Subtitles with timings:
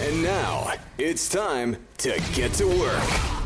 [0.00, 3.36] And now it's time to get to work.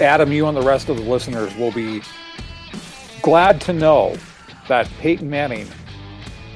[0.00, 2.00] Adam, you and the rest of the listeners will be
[3.22, 4.16] glad to know
[4.68, 5.68] that Peyton Manning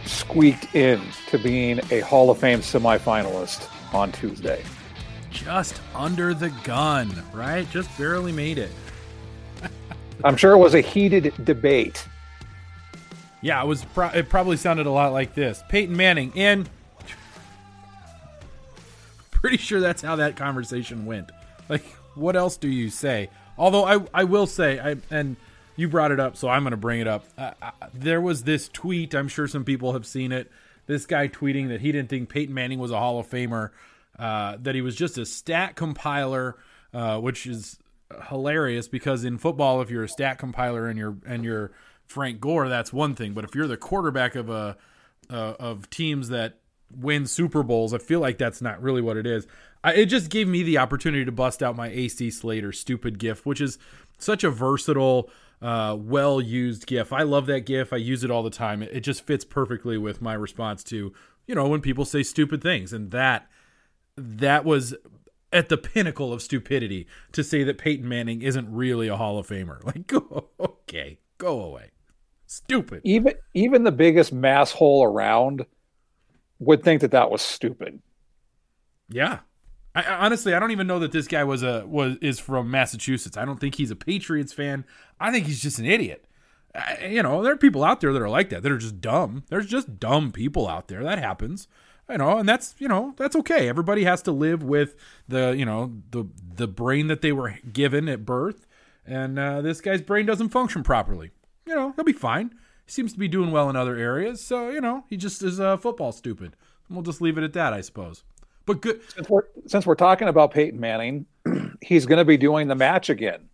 [0.04, 4.62] squeaked in to being a Hall of Fame semifinalist on Tuesday.
[5.30, 7.68] Just under the gun, right?
[7.70, 8.70] Just barely made it.
[10.24, 12.06] I'm sure it was a heated debate.
[13.46, 13.84] Yeah, it was.
[13.84, 16.66] Pro- it probably sounded a lot like this: Peyton Manning in.
[19.30, 21.30] Pretty sure that's how that conversation went.
[21.68, 21.84] Like,
[22.16, 23.30] what else do you say?
[23.56, 25.36] Although I, I will say, I and
[25.76, 27.24] you brought it up, so I'm going to bring it up.
[27.38, 29.14] Uh, uh, there was this tweet.
[29.14, 30.50] I'm sure some people have seen it.
[30.86, 33.70] This guy tweeting that he didn't think Peyton Manning was a Hall of Famer.
[34.18, 36.56] Uh, that he was just a stat compiler,
[36.92, 37.78] uh, which is
[38.28, 41.70] hilarious because in football, if you're a stat compiler and you're and you're
[42.06, 43.32] Frank Gore, that's one thing.
[43.32, 44.76] But if you're the quarterback of a
[45.28, 46.58] uh, of teams that
[46.94, 49.46] win Super Bowls, I feel like that's not really what it is.
[49.82, 53.44] I, it just gave me the opportunity to bust out my AC Slater stupid GIF,
[53.44, 53.78] which is
[54.18, 55.30] such a versatile,
[55.60, 57.12] uh, well used GIF.
[57.12, 57.92] I love that GIF.
[57.92, 58.82] I use it all the time.
[58.82, 61.12] It, it just fits perfectly with my response to
[61.46, 63.48] you know when people say stupid things, and that
[64.16, 64.94] that was
[65.52, 69.46] at the pinnacle of stupidity to say that Peyton Manning isn't really a Hall of
[69.46, 69.82] Famer.
[69.86, 70.12] Like,
[70.60, 71.90] okay, go away.
[72.46, 73.00] Stupid.
[73.04, 75.66] Even even the biggest mass hole around
[76.58, 78.00] would think that that was stupid.
[79.08, 79.40] Yeah.
[79.94, 83.36] I, honestly, I don't even know that this guy was a was is from Massachusetts.
[83.36, 84.84] I don't think he's a Patriots fan.
[85.18, 86.24] I think he's just an idiot.
[86.74, 88.62] I, you know, there are people out there that are like that.
[88.62, 89.44] That are just dumb.
[89.48, 91.02] There's just dumb people out there.
[91.02, 91.66] That happens
[92.10, 94.96] you know and that's you know that's okay everybody has to live with
[95.28, 98.66] the you know the the brain that they were given at birth
[99.04, 101.30] and uh, this guy's brain doesn't function properly
[101.66, 102.50] you know he'll be fine.
[102.84, 105.60] He seems to be doing well in other areas so you know he just is
[105.60, 106.56] uh, football stupid.
[106.88, 108.22] We'll just leave it at that i suppose.
[108.64, 111.26] But good since we're, since we're talking about peyton manning
[111.80, 113.48] he's going to be doing the match again.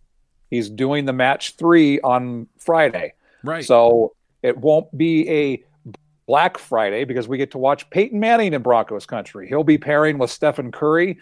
[0.49, 3.13] He's doing the match three on friday.
[3.43, 3.65] Right.
[3.65, 4.13] So
[4.43, 5.63] it won't be a
[6.25, 9.47] Black Friday because we get to watch Peyton Manning in Broncos country.
[9.47, 11.17] He'll be pairing with Stephen Curry,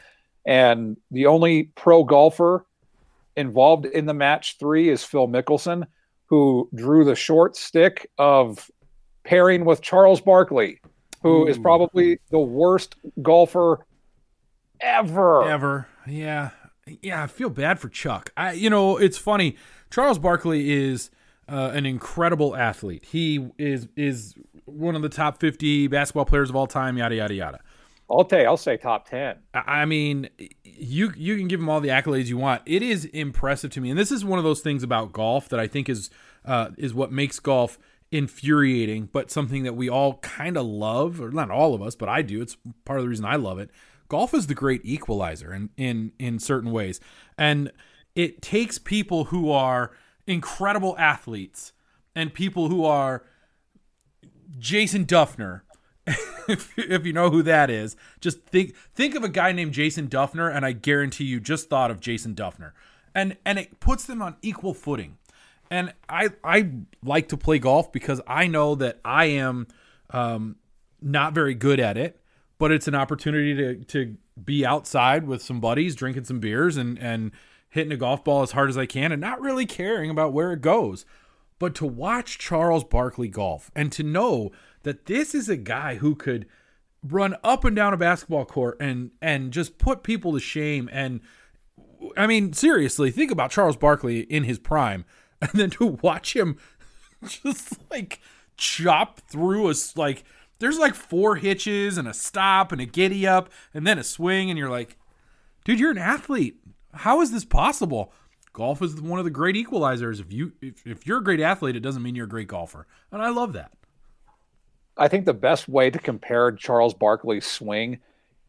[0.46, 2.66] and the only pro golfer
[3.36, 5.88] involved in the match three is Phil Mickelson,
[6.32, 8.72] who drew the short stick of
[9.26, 10.80] pairing with Charles Barkley.
[11.22, 13.86] who is probably the worst golfer
[14.80, 15.44] ever.
[15.44, 15.88] Ever.
[16.08, 16.50] Yeah.
[17.02, 18.32] Yeah, I feel bad for Chuck.
[18.36, 19.56] I you know, it's funny.
[19.92, 21.12] Charles Barkley is
[21.48, 23.06] uh, an incredible athlete.
[23.06, 24.34] He is is
[24.66, 27.60] one of the top 50 basketball players of all time, yada yada yada.
[28.12, 29.38] I'll tell you, I'll say top ten.
[29.54, 30.30] I mean,
[30.64, 32.62] you you can give him all the accolades you want.
[32.66, 35.60] It is impressive to me, and this is one of those things about golf that
[35.60, 36.10] I think is
[36.46, 37.78] uh, is what makes golf
[38.12, 42.10] infuriating, but something that we all kind of love, or not all of us, but
[42.10, 42.42] I do.
[42.42, 43.70] It's part of the reason I love it.
[44.10, 47.00] Golf is the great equalizer in in in certain ways,
[47.38, 47.72] and
[48.16, 49.92] it takes people who are
[50.28, 51.72] incredible athletes
[52.16, 53.24] and people who are
[54.60, 55.62] Jason Dufner
[56.08, 60.08] if, if you know who that is, just think think of a guy named Jason
[60.08, 62.72] Dufner, and I guarantee you just thought of Jason Dufner,
[63.14, 65.18] and and it puts them on equal footing.
[65.70, 66.70] And I I
[67.04, 69.68] like to play golf because I know that I am
[70.10, 70.58] um,
[71.02, 72.20] not very good at it,
[72.58, 77.00] but it's an opportunity to to be outside with some buddies, drinking some beers, and
[77.00, 77.32] and
[77.70, 80.52] hitting a golf ball as hard as I can, and not really caring about where
[80.52, 81.06] it goes.
[81.58, 84.52] But to watch Charles Barkley golf and to know
[84.84, 86.46] that this is a guy who could
[87.04, 91.20] run up and down a basketball court and and just put people to shame and
[92.16, 95.06] I mean seriously think about Charles Barkley in his prime
[95.42, 96.58] and then to watch him
[97.28, 98.20] just like
[98.58, 100.24] chop through a like
[100.60, 104.50] there's like four hitches and a stop and a giddy up and then a swing
[104.50, 104.98] and you're like
[105.64, 106.58] dude you're an athlete.
[106.94, 108.14] How is this possible?
[108.54, 110.20] Golf is one of the great equalizers.
[110.20, 112.86] If you if, if you're a great athlete it doesn't mean you're a great golfer.
[113.12, 113.72] And I love that
[115.02, 118.00] I think the best way to compare Charles Barkley's swing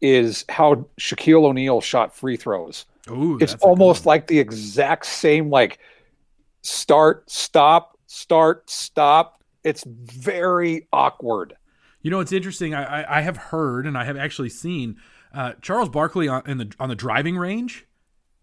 [0.01, 2.85] is how Shaquille O'Neal shot free throws.
[3.09, 5.79] Ooh, it's almost like the exact same like
[6.61, 9.43] start, stop, start, stop.
[9.63, 11.55] It's very awkward.
[12.03, 12.75] You know, it's interesting.
[12.75, 14.97] I, I, I have heard and I have actually seen
[15.33, 17.87] uh, Charles Barkley on in the on the driving range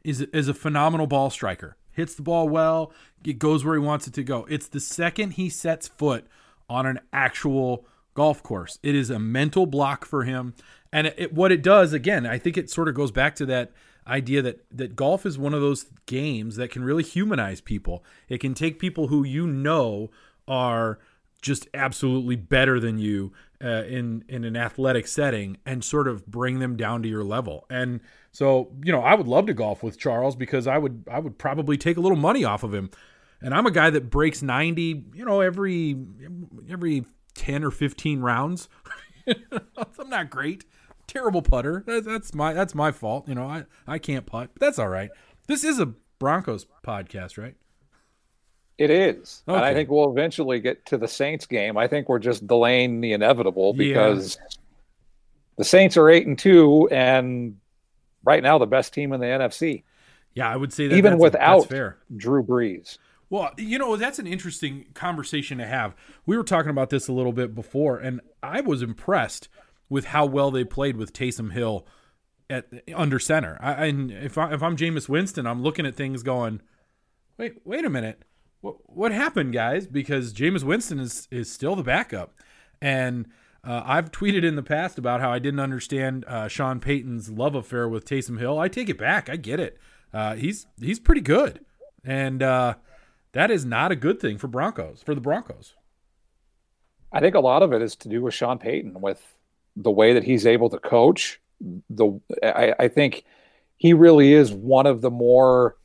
[0.03, 1.77] is is a phenomenal ball striker.
[1.93, 2.93] Hits the ball well.
[3.25, 4.47] It goes where he wants it to go.
[4.51, 6.27] It's the second he sets foot
[6.69, 8.79] on an actual golf course.
[8.83, 10.55] It is a mental block for him.
[10.93, 13.47] And it, it, what it does, again, I think it sort of goes back to
[13.47, 13.73] that
[14.07, 18.05] idea that that golf is one of those games that can really humanize people.
[18.29, 20.11] It can take people who you know
[20.49, 20.99] are
[21.43, 26.59] just absolutely better than you uh, in in an athletic setting and sort of bring
[26.59, 27.67] them down to your level.
[27.71, 28.01] And
[28.33, 31.39] so, you know, I would love to golf with Charles because I would I would
[31.39, 32.91] probably take a little money off of him.
[33.43, 35.97] And I'm a guy that breaks 90, you know, every
[36.71, 37.05] every
[37.40, 38.69] 10 or 15 rounds.
[39.26, 40.66] I'm not great.
[41.06, 41.82] Terrible putter.
[41.87, 43.26] That's my that's my fault.
[43.26, 45.08] You know, I, I can't putt, but that's all right.
[45.46, 47.54] This is a Broncos podcast, right?
[48.76, 49.42] It is.
[49.48, 49.56] Okay.
[49.56, 51.78] And I think we'll eventually get to the Saints game.
[51.78, 54.58] I think we're just delaying the inevitable because yeah.
[55.56, 57.56] the Saints are 8 and 2 and
[58.22, 59.84] right now the best team in the NFC.
[60.34, 61.96] Yeah, I would say that even without fair.
[62.14, 62.98] Drew Brees.
[63.31, 65.94] Well, you know, that's an interesting conversation to have.
[66.27, 69.49] We were talking about this a little bit before, and I was impressed
[69.88, 71.87] with how well they played with Taysom Hill
[72.50, 73.56] at under center.
[73.61, 76.61] I, and if I, if I'm Jameis Winston, I'm looking at things going,
[77.38, 78.25] wait, wait a minute,
[78.61, 79.87] what what happened, guys?
[79.87, 82.35] Because Jameis Winston is is still the backup,
[82.83, 83.29] and
[83.62, 87.54] uh, I've tweeted in the past about how I didn't understand uh, Sean Payton's love
[87.54, 88.59] affair with Taysom Hill.
[88.59, 89.28] I take it back.
[89.28, 89.78] I get it.
[90.12, 91.64] Uh, he's he's pretty good,
[92.04, 92.75] and uh,
[93.32, 95.75] that is not a good thing for Broncos, for the Broncos.
[97.12, 99.20] I think a lot of it is to do with Sean Payton, with
[99.76, 101.40] the way that he's able to coach.
[101.90, 103.25] The I, I think
[103.76, 105.76] he really is one of the more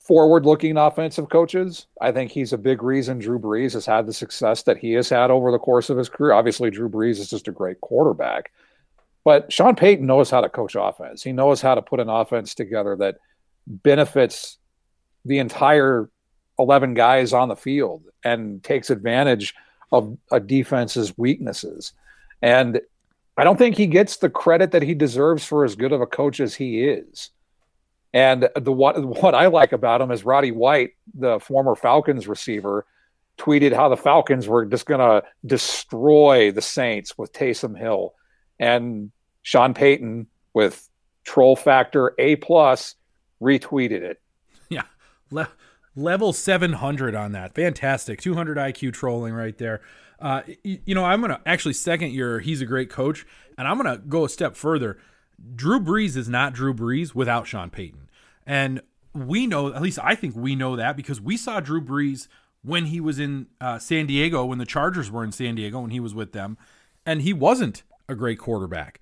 [0.00, 1.86] forward-looking offensive coaches.
[2.00, 5.08] I think he's a big reason Drew Brees has had the success that he has
[5.08, 6.32] had over the course of his career.
[6.32, 8.52] Obviously, Drew Brees is just a great quarterback,
[9.24, 11.24] but Sean Payton knows how to coach offense.
[11.24, 13.16] He knows how to put an offense together that
[13.66, 14.58] benefits
[15.26, 16.08] the entire
[16.58, 19.54] 11 guys on the field and takes advantage
[19.92, 21.92] of a defense's weaknesses.
[22.42, 22.80] And
[23.36, 26.06] I don't think he gets the credit that he deserves for as good of a
[26.06, 27.30] coach as he is.
[28.12, 32.86] And the what what I like about him is Roddy White, the former Falcons receiver,
[33.36, 38.14] tweeted how the Falcons were just going to destroy the Saints with Taysom Hill,
[38.58, 39.10] and
[39.42, 40.88] Sean Payton with
[41.24, 42.94] troll factor A plus
[43.42, 44.20] retweeted it.
[45.30, 45.48] Le-
[45.94, 47.54] level 700 on that.
[47.54, 48.20] Fantastic.
[48.20, 49.80] 200 IQ trolling right there.
[50.20, 53.26] Uh, you, you know, I'm going to actually second your he's a great coach,
[53.58, 54.98] and I'm going to go a step further.
[55.54, 58.08] Drew Brees is not Drew Brees without Sean Payton.
[58.46, 58.80] And
[59.12, 62.28] we know, at least I think we know that because we saw Drew Brees
[62.62, 65.90] when he was in uh, San Diego, when the Chargers were in San Diego, when
[65.90, 66.56] he was with them.
[67.04, 69.00] and he wasn't a great quarterback.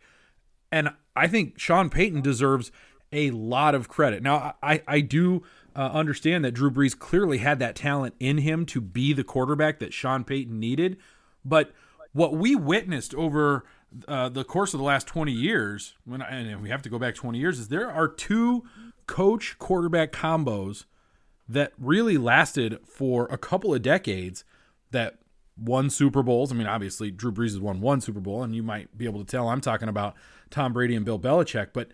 [0.70, 2.70] And I think Sean Payton deserves
[3.12, 4.22] a lot of credit.
[4.22, 5.42] Now, I, I do
[5.76, 9.78] uh, understand that Drew Brees clearly had that talent in him to be the quarterback
[9.80, 10.96] that Sean Payton needed.
[11.44, 11.72] But
[12.12, 13.64] what we witnessed over
[14.08, 17.14] uh, the course of the last 20 years, when and we have to go back
[17.14, 18.64] 20 years, is there are two
[19.06, 20.84] coach quarterback combos
[21.48, 24.44] that really lasted for a couple of decades
[24.90, 25.18] that
[25.56, 26.50] won Super Bowls.
[26.50, 29.20] I mean, obviously, Drew Brees has won one Super Bowl, and you might be able
[29.20, 30.14] to tell I'm talking about
[30.50, 31.88] Tom Brady and Bill Belichick, but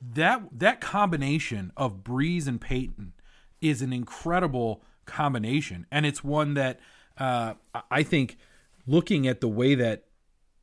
[0.00, 3.12] that that combination of Brees and Payton
[3.60, 6.80] is an incredible combination, and it's one that
[7.20, 7.54] uh,
[7.90, 8.38] I think,
[8.86, 10.04] looking at the way that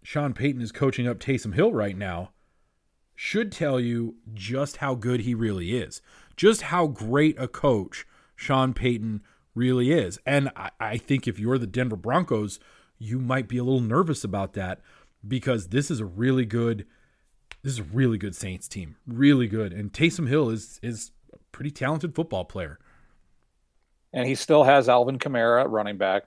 [0.03, 2.32] Sean Payton is coaching up Taysom Hill right now,
[3.15, 6.01] should tell you just how good he really is,
[6.36, 9.22] just how great a coach Sean Payton
[9.53, 10.20] really is.
[10.25, 12.60] And I, I think if you're the Denver Broncos,
[12.98, 14.82] you might be a little nervous about that
[15.27, 16.86] because this is a really good
[17.64, 18.96] this is a really good Saints team.
[19.08, 19.74] Really good.
[19.74, 22.80] And Taysom Hill is is a pretty talented football player.
[24.14, 26.24] And he still has Alvin Kamara running back.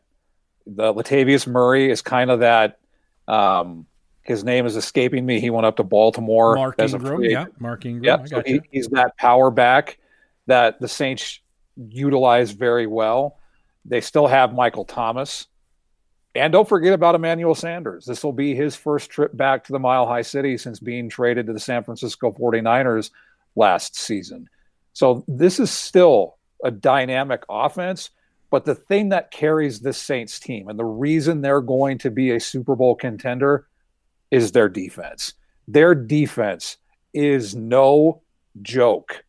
[0.66, 2.78] The Latavius Murray is kind of that
[3.26, 3.86] um
[4.22, 5.40] his name is escaping me.
[5.40, 7.46] He went up to Baltimore Mark as Ingram, a free yeah.
[7.58, 8.04] Mark Ingram.
[8.20, 9.98] Yeah, so he, he's that power back
[10.46, 11.40] that the Saints
[11.76, 13.38] utilize very well.
[13.84, 15.46] They still have Michael Thomas.
[16.34, 18.04] And don't forget about Emmanuel Sanders.
[18.04, 21.46] This will be his first trip back to the Mile High City since being traded
[21.46, 23.10] to the San Francisco 49ers
[23.56, 24.48] last season.
[24.92, 28.10] So this is still a dynamic offense.
[28.50, 32.32] But the thing that carries this Saints team and the reason they're going to be
[32.32, 33.66] a Super Bowl contender
[34.30, 35.34] is their defense.
[35.68, 36.76] Their defense
[37.14, 38.22] is no
[38.62, 39.24] joke.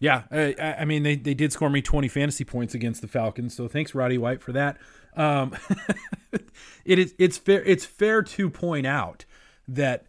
[0.00, 3.54] Yeah, I, I- mean they, they did score me 20 fantasy points against the Falcons,
[3.54, 4.78] so thanks Roddy White for that.
[5.16, 5.56] Um,
[6.84, 9.24] it is it's fair it's fair to point out
[9.66, 10.06] that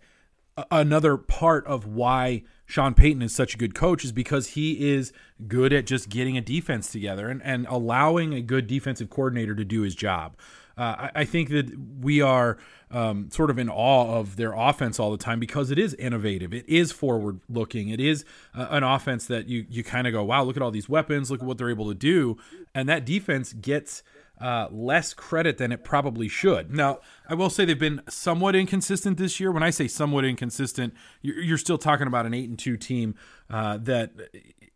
[0.69, 5.11] another part of why Sean Payton is such a good coach is because he is
[5.47, 9.65] good at just getting a defense together and, and allowing a good defensive coordinator to
[9.65, 10.37] do his job.
[10.77, 12.57] Uh, I, I think that we are
[12.89, 16.53] um, sort of in awe of their offense all the time because it is innovative.
[16.53, 17.89] It is forward looking.
[17.89, 20.71] It is uh, an offense that you you kind of go, wow, look at all
[20.71, 21.29] these weapons.
[21.29, 22.37] Look at what they're able to do.
[22.73, 24.01] And that defense gets
[24.39, 26.73] uh, less credit than it probably should.
[26.73, 29.51] Now, I will say they've been somewhat inconsistent this year.
[29.51, 33.15] When I say somewhat inconsistent, you're, still talking about an eight and two team
[33.49, 34.13] uh, that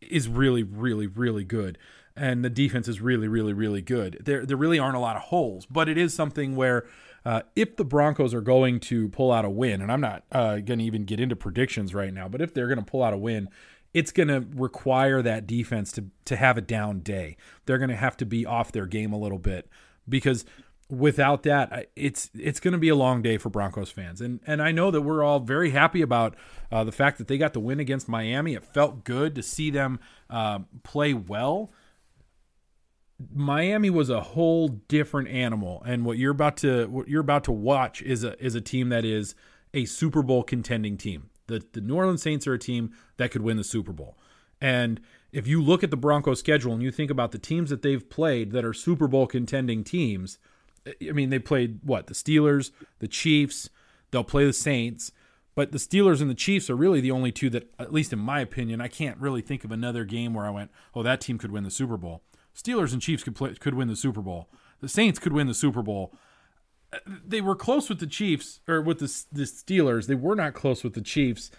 [0.02, 1.80] is really, really, really good,
[2.16, 4.22] and the defense is really, really, really good.
[4.24, 6.86] There, there really aren't a lot of holes, but it is something where.
[7.28, 10.58] Uh, if the Broncos are going to pull out a win, and I'm not uh,
[10.58, 13.14] going to even get into predictions right now, but if they're going to pull out
[13.14, 13.50] a win,
[13.96, 17.38] it's going to require that defense to to have a down day.
[17.66, 19.70] They're going to have to be off their game a little bit
[20.08, 20.44] because
[20.90, 24.20] without that, it's it's going to be a long day for Broncos fans.
[24.20, 26.36] And and I know that we're all very happy about
[26.74, 28.54] uh, the fact that they got the win against Miami.
[28.54, 30.00] It felt good to see them
[30.30, 31.72] uh, play well.
[33.34, 37.54] Miami was a whole different animal, and what you're about to what you're about to
[37.54, 39.36] watch is a is a team that is
[39.74, 41.30] a Super Bowl contending team.
[41.48, 44.18] The the New Orleans Saints are a team that could win the Super Bowl.
[44.62, 47.82] And if you look at the Broncos schedule and you think about the teams that
[47.82, 50.40] they've played that are Super Bowl contending teams,
[50.88, 52.08] I mean they played what?
[52.08, 53.70] The Steelers, the Chiefs,
[54.12, 55.12] they'll play the Saints,
[55.56, 58.20] but the Steelers and the Chiefs are really the only two that at least in
[58.20, 61.38] my opinion, I can't really think of another game where I went, "Oh, that team
[61.38, 62.24] could win the Super Bowl."
[62.56, 64.50] Steelers and Chiefs could play, could win the Super Bowl.
[64.80, 66.14] The Saints could win the Super Bowl
[67.06, 70.08] they were close with the Chiefs or with the the Steelers.
[70.08, 71.52] They were not close with the Chiefs.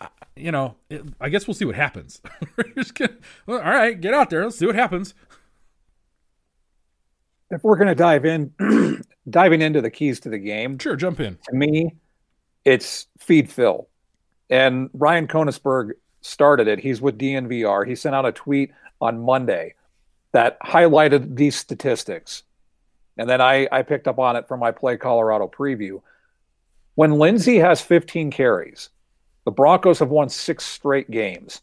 [0.00, 2.20] I- You know, it, I guess we'll see what happens.
[2.94, 3.12] Gonna,
[3.46, 4.44] well, all right, get out there.
[4.44, 5.14] Let's see what happens.
[7.50, 8.52] If we're going to dive in,
[9.30, 11.38] diving into the keys to the game, Sure, jump in.
[11.48, 11.94] to me,
[12.64, 13.88] it's feed Phil.
[14.50, 16.78] And Ryan Koenigsberg started it.
[16.78, 17.86] He's with DNVR.
[17.86, 18.70] He sent out a tweet
[19.00, 19.74] on Monday
[20.32, 22.42] that highlighted these statistics.
[23.18, 26.00] And then I, I picked up on it from my Play Colorado preview.
[26.94, 28.90] When Lindsay has 15 carries,
[29.44, 31.60] the Broncos have won six straight games.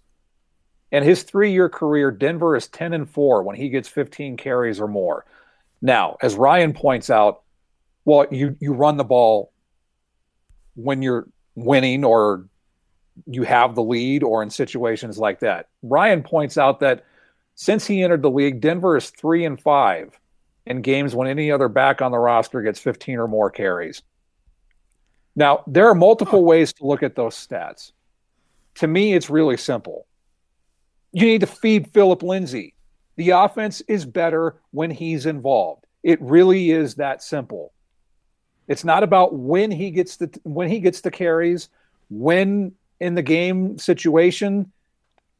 [0.91, 4.79] In his three year career, Denver is 10 and 4 when he gets 15 carries
[4.79, 5.25] or more.
[5.81, 7.41] Now, as Ryan points out,
[8.03, 9.51] well, you, you run the ball
[10.75, 12.45] when you're winning or
[13.27, 15.69] you have the lead or in situations like that.
[15.81, 17.05] Ryan points out that
[17.55, 20.19] since he entered the league, Denver is three and five
[20.65, 24.01] in games when any other back on the roster gets 15 or more carries.
[25.35, 27.91] Now, there are multiple ways to look at those stats.
[28.75, 30.07] To me, it's really simple.
[31.11, 32.73] You need to feed Philip Lindsay.
[33.17, 35.85] The offense is better when he's involved.
[36.03, 37.73] It really is that simple.
[38.67, 41.69] It's not about when he gets the when he gets the carries,
[42.09, 44.71] when in the game situation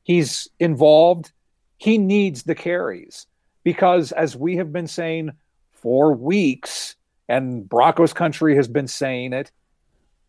[0.03, 1.32] he's involved.
[1.77, 3.27] He needs the carries
[3.65, 5.31] because, as we have been saying
[5.74, 6.95] for weeks,
[7.27, 9.51] and Broncos country has been saying it,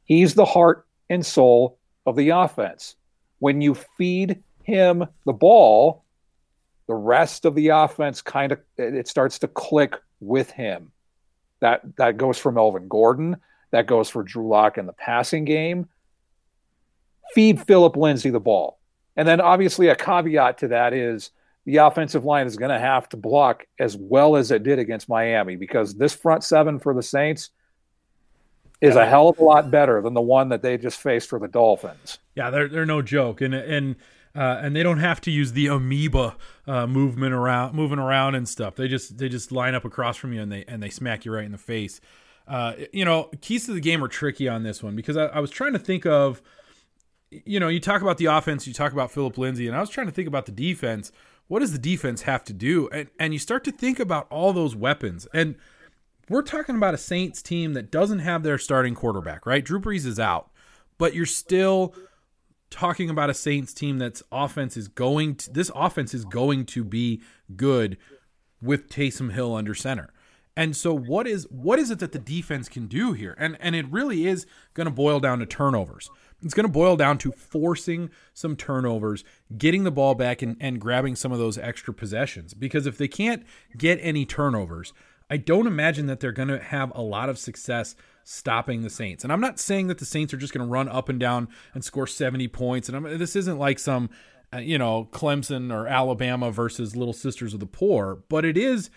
[0.05, 2.97] he's the heart and soul of the offense.
[3.39, 6.05] When you feed him the ball,
[6.89, 10.91] the rest of the offense kind of it starts to click with him.
[11.61, 13.37] That that goes for Melvin Gordon.
[13.73, 15.89] That goes for Drew Lock in the passing game.
[17.35, 18.79] Feed Philip Lindsay the ball.
[19.17, 21.33] And then obviously a caveat to that is
[21.67, 25.09] the offensive line is going to have to block as well as it did against
[25.09, 27.51] Miami because this front seven for the Saints
[28.81, 31.39] is a hell of a lot better than the one that they just faced for
[31.39, 32.19] the Dolphins.
[32.35, 33.97] Yeah, they're they're no joke, and and
[34.35, 38.49] uh, and they don't have to use the amoeba uh, movement around, moving around and
[38.49, 38.77] stuff.
[38.77, 41.33] They just they just line up across from you and they and they smack you
[41.33, 42.01] right in the face.
[42.47, 45.41] Uh, you know, keys to the game are tricky on this one because I, I,
[45.41, 46.41] was trying to think of,
[47.29, 49.91] you know, you talk about the offense, you talk about Philip Lindsay, and I was
[49.91, 51.11] trying to think about the defense.
[51.49, 52.89] What does the defense have to do?
[52.89, 55.57] And and you start to think about all those weapons and.
[56.29, 59.65] We're talking about a Saints team that doesn't have their starting quarterback, right?
[59.65, 60.51] Drew Brees is out,
[60.99, 61.95] but you're still
[62.71, 66.85] talking about a Saints team that's offense is going to this offense is going to
[66.85, 67.23] be
[67.55, 67.97] good
[68.61, 70.13] with Taysom Hill under center.
[70.57, 73.35] And so what is what is it that the defense can do here?
[73.39, 76.11] And and it really is going to boil down to turnovers.
[76.47, 79.25] It's going to boil down to forcing some turnovers,
[79.59, 82.55] getting the ball back and, and grabbing some of those extra possessions.
[82.55, 83.45] Because if they can't
[83.77, 84.93] get any turnovers,
[85.29, 89.25] I don't imagine that they're going to have a lot of success stopping the Saints.
[89.25, 91.49] And I'm not saying that the Saints are just going to run up and down
[91.75, 92.89] and score 70 points.
[92.89, 94.09] And I'm, this isn't like some,
[94.55, 98.89] uh, you know, Clemson or Alabama versus Little Sisters of the Poor, but it is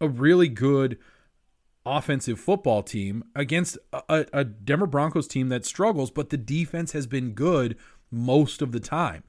[0.00, 0.98] a really good
[1.86, 7.06] offensive football team against a, a Denver Broncos team that struggles, but the defense has
[7.06, 7.76] been good
[8.10, 9.24] most of the time.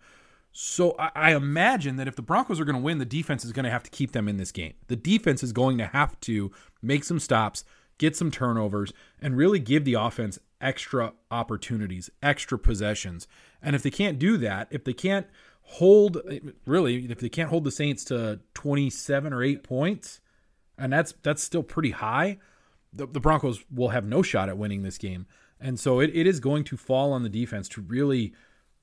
[0.51, 3.51] So I, I imagine that if the Broncos are going to win, the defense is
[3.51, 4.73] going to have to keep them in this game.
[4.87, 7.65] The defense is going to have to make some stops,
[7.97, 13.27] get some turnovers, and really give the offense extra opportunities, extra possessions.
[13.61, 15.27] And if they can't do that, if they can't
[15.61, 16.21] hold,
[16.65, 20.21] really, if they can't hold the Saints to 27 or 8 points,
[20.77, 22.37] and that's that's still pretty high,
[22.93, 25.25] the, the Broncos will have no shot at winning this game.
[25.59, 28.33] And so it, it is going to fall on the defense to really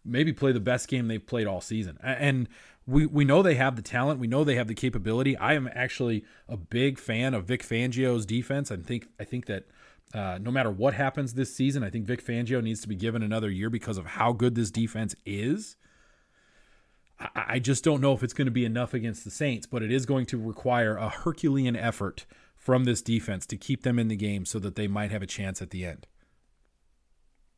[0.04, 1.98] maybe play the best game they've played all season.
[2.02, 2.48] And
[2.86, 4.20] we we know they have the talent.
[4.20, 5.36] We know they have the capability.
[5.36, 8.70] I am actually a big fan of Vic Fangio's defense.
[8.70, 9.64] I think I think that
[10.14, 13.22] uh, no matter what happens this season, I think Vic Fangio needs to be given
[13.22, 15.76] another year because of how good this defense is.
[17.34, 19.92] I, just don't know if it's going to be enough against the Saints, but it
[19.92, 24.16] is going to require a Herculean effort from this defense to keep them in the
[24.16, 26.06] game so that they might have a chance at the end.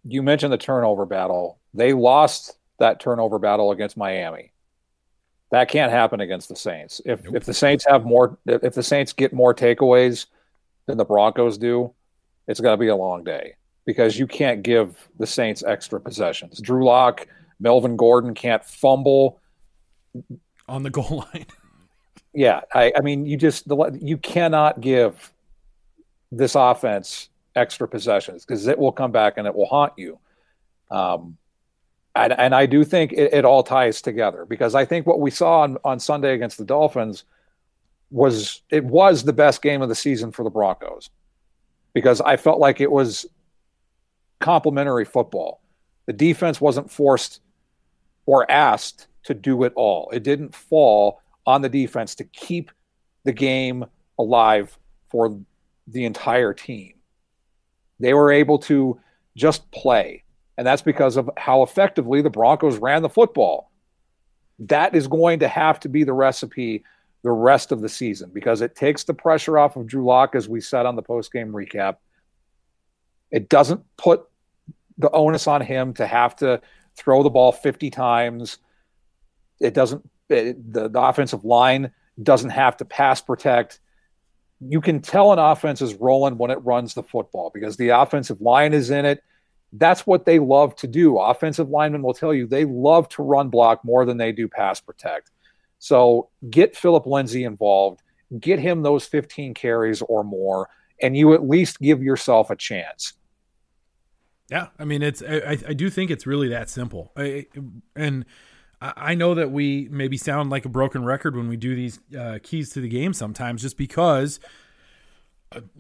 [0.03, 1.59] You mentioned the turnover battle.
[1.73, 4.53] They lost that turnover battle against Miami.
[5.51, 7.01] That can't happen against the Saints.
[7.05, 7.37] If nope.
[7.37, 10.27] if the Saints have more, if the Saints get more takeaways
[10.87, 11.93] than the Broncos do,
[12.49, 13.55] it's going to be a long day
[13.87, 16.61] because you can't give the Saints extra possessions.
[16.61, 17.27] Drew Lock,
[17.61, 19.41] Melvin Gordon can't fumble
[20.69, 21.47] on the goal line.
[22.33, 25.33] yeah, I, I mean, you just the, you cannot give
[26.33, 30.19] this offense extra possessions because it will come back and it will haunt you.
[30.91, 31.37] Um,
[32.17, 35.31] and, and I do think it, it, all ties together because I think what we
[35.31, 37.25] saw on, on Sunday against the Dolphins
[38.11, 41.11] was it was the best game of the season for the Broncos
[41.93, 43.27] because I felt like it was
[44.39, 45.61] complimentary football.
[46.07, 47.41] The defense wasn't forced
[48.27, 50.11] or asked to do it all.
[50.13, 52.71] It didn't fall on the defense to keep
[53.25, 53.85] the game
[54.19, 54.79] alive
[55.11, 55.39] for
[55.87, 56.95] the entire team.
[58.01, 59.01] They were able to
[59.37, 60.25] just play
[60.57, 63.71] and that's because of how effectively the Broncos ran the football.
[64.61, 66.85] That is going to have to be the recipe
[67.23, 70.49] the rest of the season because it takes the pressure off of Drew Lock, as
[70.49, 71.97] we said on the post-game recap.
[73.31, 74.25] It doesn't put
[74.99, 76.61] the onus on him to have to
[76.97, 78.59] throw the ball 50 times.
[79.61, 83.81] It doesn't, it, the, the offensive line doesn't have to pass protect.
[84.61, 88.41] You can tell an offense is rolling when it runs the football because the offensive
[88.41, 89.23] line is in it
[89.77, 91.19] that's what they love to do.
[91.19, 94.81] Offensive linemen will tell you they love to run block more than they do pass
[94.81, 95.31] protect.
[95.79, 98.01] So get Philip Lindsay involved,
[98.39, 100.69] get him those 15 carries or more,
[101.03, 103.15] and you at least give yourself a chance.
[104.51, 107.47] Yeah, I mean, it's I, I do think it's really that simple, I,
[107.97, 108.27] and
[108.97, 112.39] I know that we maybe sound like a broken record when we do these uh,
[112.43, 114.41] keys to the game sometimes, just because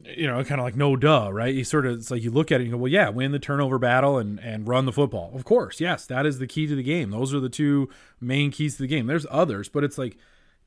[0.04, 1.54] you know, kind of like no duh, right?
[1.54, 3.38] You sort of it's like you look at it and go, well, yeah, win the
[3.38, 5.32] turnover battle and and run the football.
[5.34, 7.10] Of course, yes, that is the key to the game.
[7.10, 7.88] Those are the two
[8.20, 9.06] main keys to the game.
[9.06, 10.16] There's others, but it's like,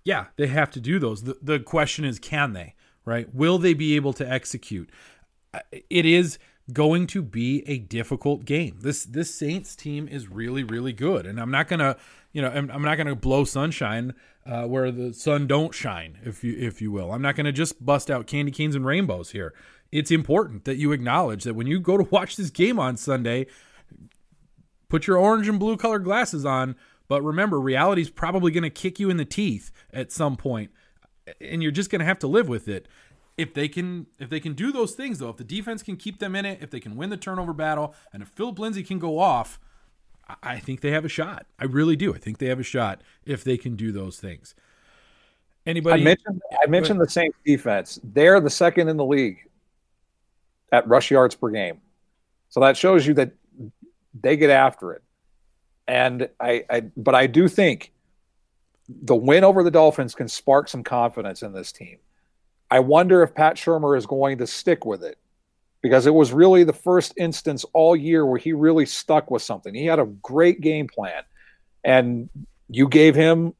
[0.03, 1.23] yeah, they have to do those.
[1.23, 2.75] The the question is, can they?
[3.05, 3.33] Right?
[3.33, 4.89] Will they be able to execute?
[5.71, 6.37] It is
[6.73, 8.79] going to be a difficult game.
[8.81, 11.97] This this Saints team is really really good, and I'm not gonna
[12.33, 14.13] you know I'm, I'm not gonna blow sunshine
[14.45, 17.11] uh, where the sun don't shine, if you if you will.
[17.11, 19.53] I'm not gonna just bust out candy canes and rainbows here.
[19.91, 23.47] It's important that you acknowledge that when you go to watch this game on Sunday,
[24.89, 26.75] put your orange and blue colored glasses on.
[27.09, 30.71] But remember, reality is probably going to kick you in the teeth at some point,
[31.39, 32.89] and you're just going to have to live with it
[33.37, 36.19] if they can if they can do those things though, if the defense can keep
[36.19, 38.99] them in it, if they can win the turnover battle, and if Philip Lindsay can
[38.99, 39.59] go off,
[40.43, 41.45] I think they have a shot.
[41.59, 42.13] I really do.
[42.13, 44.55] I think they have a shot if they can do those things.
[45.65, 46.01] Anybody?
[46.01, 47.99] I mentioned I mentioned the Saints defense.
[48.03, 49.37] They're the second in the league
[50.71, 51.81] at rush yards per game.
[52.49, 53.33] So that shows you that
[54.19, 55.03] they get after it.
[55.87, 57.93] And I, I but I do think
[58.89, 61.99] the win over the Dolphins can spark some confidence in this team.
[62.69, 65.17] I wonder if Pat Shurmur is going to stick with it
[65.81, 69.73] because it was really the first instance all year where he really stuck with something.
[69.73, 71.23] He had a great game plan,
[71.83, 72.29] and
[72.69, 73.53] you gave him,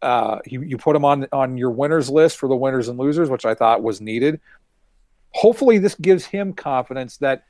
[0.00, 3.30] uh, you, you put him on on your winners list for the winners and losers,
[3.30, 4.40] which I thought was needed.
[5.30, 7.44] Hopefully, this gives him confidence that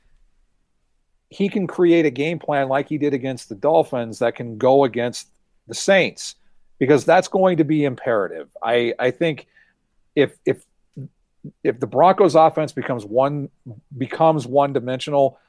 [1.29, 4.83] he can create a game plan like he did against the Dolphins that can go
[4.83, 5.29] against
[5.67, 6.35] the Saints
[6.79, 8.49] because that's going to be imperative.
[8.63, 9.47] I I think
[10.15, 10.63] if if
[11.63, 13.49] if the Broncos offense becomes one
[13.97, 15.39] becomes one dimensional,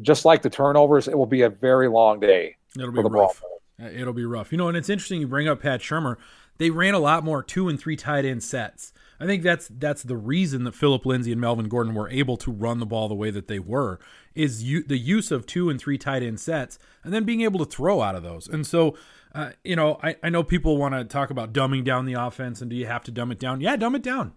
[0.00, 2.56] just like the turnovers, it will be a very long day.
[2.78, 3.42] It'll be rough.
[3.82, 4.52] Uh, it'll be rough.
[4.52, 6.16] You know, and it's interesting you bring up Pat Shurmur.
[6.58, 8.92] They ran a lot more two and three tight end sets.
[9.18, 12.50] I think that's that's the reason that Philip Lindsay and Melvin Gordon were able to
[12.50, 13.98] run the ball the way that they were
[14.34, 17.64] is you, the use of two and three tight end sets and then being able
[17.64, 18.48] to throw out of those.
[18.48, 18.96] And so,
[19.34, 22.60] uh, you know, I, I know people want to talk about dumbing down the offense
[22.60, 23.60] and do you have to dumb it down?
[23.60, 24.32] Yeah, dumb it down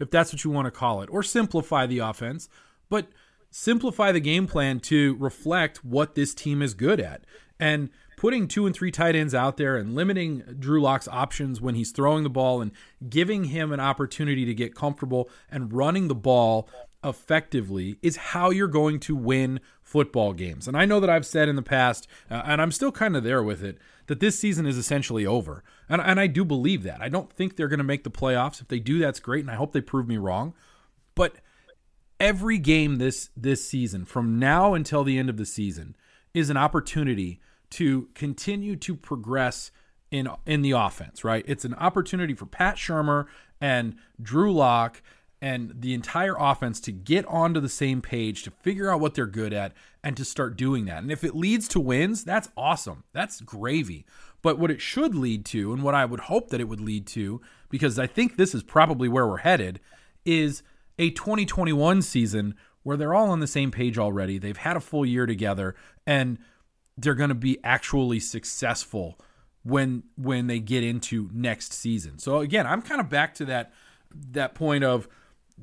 [0.00, 2.48] if that's what you want to call it, or simplify the offense,
[2.88, 3.08] but
[3.50, 7.24] simplify the game plan to reflect what this team is good at.
[7.60, 11.74] And putting two and three tight ends out there and limiting Drew Lock's options when
[11.74, 12.72] he's throwing the ball and
[13.08, 16.68] giving him an opportunity to get comfortable and running the ball
[17.04, 20.66] effectively is how you're going to win football games.
[20.68, 23.24] And I know that I've said in the past, uh, and I'm still kind of
[23.24, 25.62] there with it, that this season is essentially over.
[25.88, 27.00] And, and I do believe that.
[27.00, 28.60] I don't think they're going to make the playoffs.
[28.60, 30.54] If they do, that's great, and I hope they prove me wrong.
[31.14, 31.36] But
[32.20, 35.96] every game this this season, from now until the end of the season,
[36.34, 39.70] is an opportunity to continue to progress
[40.10, 41.44] in in the offense, right?
[41.46, 43.26] It's an opportunity for Pat Shurmur
[43.60, 45.02] and Drew Lock
[45.40, 49.26] and the entire offense to get onto the same page, to figure out what they're
[49.26, 49.72] good at,
[50.02, 51.02] and to start doing that.
[51.02, 53.04] And if it leads to wins, that's awesome.
[53.12, 54.04] That's gravy.
[54.42, 57.06] But what it should lead to, and what I would hope that it would lead
[57.08, 59.80] to, because I think this is probably where we're headed,
[60.24, 60.62] is
[60.98, 64.38] a 2021 season where they're all on the same page already.
[64.38, 65.74] They've had a full year together,
[66.06, 66.38] and
[66.96, 69.18] they're going to be actually successful
[69.62, 72.18] when when they get into next season.
[72.18, 73.72] So again, I'm kind of back to that
[74.30, 75.08] that point of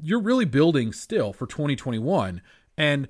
[0.02, 2.42] you're really building still for 2021
[2.78, 3.08] and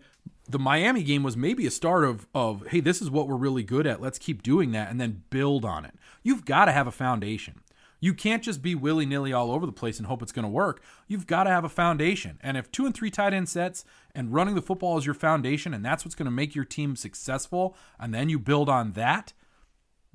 [0.48, 3.64] the Miami game was maybe a start of of hey this is what we're really
[3.64, 4.02] good at.
[4.02, 5.96] Let's keep doing that and then build on it.
[6.24, 7.62] You've got to have a foundation.
[8.00, 10.84] You can't just be willy-nilly all over the place and hope it's going to work.
[11.08, 12.38] You've got to have a foundation.
[12.42, 15.74] And if two and three tight end sets and running the football is your foundation
[15.74, 19.34] and that's what's going to make your team successful and then you build on that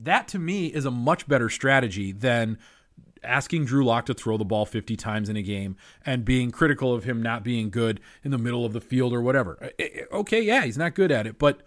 [0.03, 2.59] that to me is a much better strategy than
[3.23, 6.95] asking Drew Lock to throw the ball 50 times in a game and being critical
[6.95, 9.71] of him not being good in the middle of the field or whatever.
[10.13, 11.63] Okay, yeah, he's not good at it, but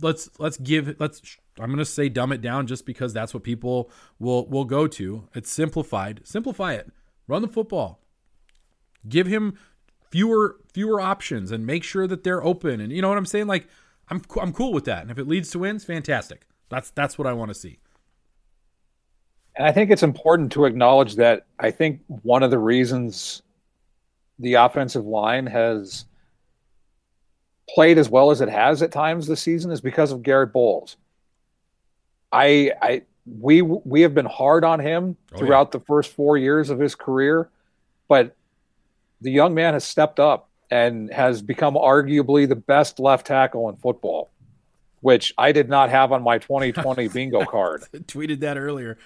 [0.00, 3.42] let's let's give let's I'm going to say dumb it down just because that's what
[3.42, 5.28] people will will go to.
[5.34, 6.20] It's simplified.
[6.24, 6.90] Simplify it.
[7.26, 8.00] Run the football.
[9.08, 9.58] Give him
[10.10, 13.48] fewer fewer options and make sure that they're open and you know what I'm saying
[13.48, 13.68] like
[14.08, 15.02] I'm I'm cool with that.
[15.02, 16.46] And if it leads to wins, fantastic.
[16.68, 17.78] That's that's what I want to see.
[19.56, 23.42] And I think it's important to acknowledge that I think one of the reasons
[24.38, 26.06] the offensive line has
[27.68, 30.96] played as well as it has at times this season is because of Garett Bolles.
[32.32, 33.02] I I
[33.40, 35.78] we we have been hard on him oh, throughout yeah.
[35.78, 37.48] the first 4 years of his career,
[38.08, 38.36] but
[39.20, 43.76] the young man has stepped up and has become arguably the best left tackle in
[43.76, 44.30] football,
[45.00, 47.84] which I did not have on my 2020 bingo card.
[47.92, 48.98] Tweeted that earlier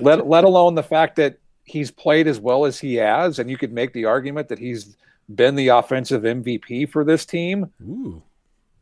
[0.00, 3.56] let let alone the fact that he's played as well as he has, and you
[3.56, 4.96] could make the argument that he's
[5.34, 7.70] been the offensive MVP for this team.
[7.82, 8.22] Ooh.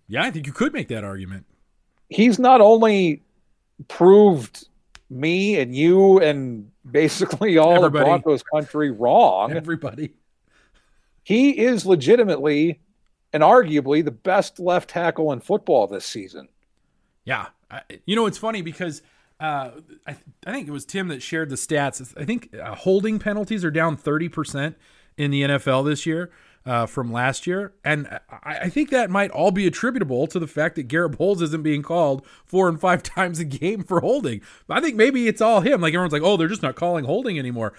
[0.08, 1.46] Yeah, I think you could make that argument.
[2.08, 3.22] He's not only
[3.88, 4.66] proved
[5.08, 8.02] me and you and basically all Everybody.
[8.02, 9.52] of Broncos country wrong.
[9.52, 10.12] Everybody.
[11.22, 12.80] He is legitimately
[13.32, 16.48] and arguably the best left tackle in football this season.
[17.24, 17.46] Yeah.
[17.70, 19.02] I, you know, it's funny because
[19.42, 19.70] uh,
[20.06, 22.14] I, I think it was Tim that shared the stats.
[22.16, 24.76] I think uh, holding penalties are down 30%
[25.16, 26.30] in the NFL this year
[26.64, 27.74] uh, from last year.
[27.84, 31.42] And I, I, think that might all be attributable to the fact that Garett Bolles
[31.42, 34.42] isn't being called four and five times a game for holding.
[34.70, 35.80] I think maybe it's all him.
[35.80, 37.72] Like everyone's like, oh, they're just not calling holding anymore.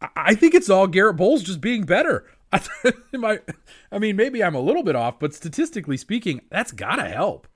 [0.00, 2.24] I, I think it's all Garett Bolles just being better.
[2.52, 3.40] I,
[3.92, 7.46] I mean, maybe I'm a little bit off, but statistically speaking, that's got to help.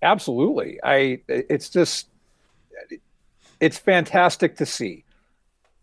[0.00, 0.78] Absolutely.
[0.82, 2.08] I it's just
[3.60, 5.04] it's fantastic to see.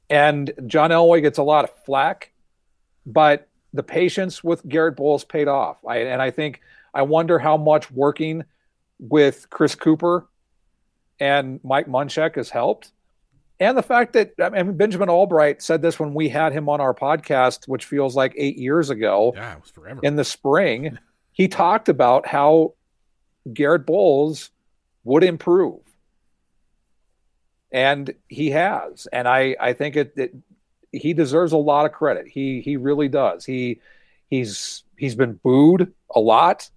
[0.10, 2.32] And John Elway gets a lot of flack,
[3.06, 5.78] but the patience with Garett Bolles paid off.
[5.88, 6.62] I, and I think
[6.94, 8.44] I wonder how much working
[9.00, 10.26] with Chris Kuper
[11.20, 12.92] and Mike Munchak has helped.
[13.60, 16.82] And the fact that I mean, Benjamin Albright said this when we had him on
[16.82, 19.34] our podcast, which feels like eight years ago.
[19.36, 20.00] Yeah, it was forever.
[20.04, 20.98] In the spring,
[21.32, 22.74] he talked about how
[23.54, 24.50] Garett Bolles
[25.04, 25.82] would improve.
[27.72, 29.08] And he has.
[29.14, 30.36] And I, I think it, it
[30.92, 32.28] he deserves a lot of credit.
[32.28, 33.46] He he really does.
[33.46, 33.80] He
[34.30, 36.70] he's he's been booed a lot,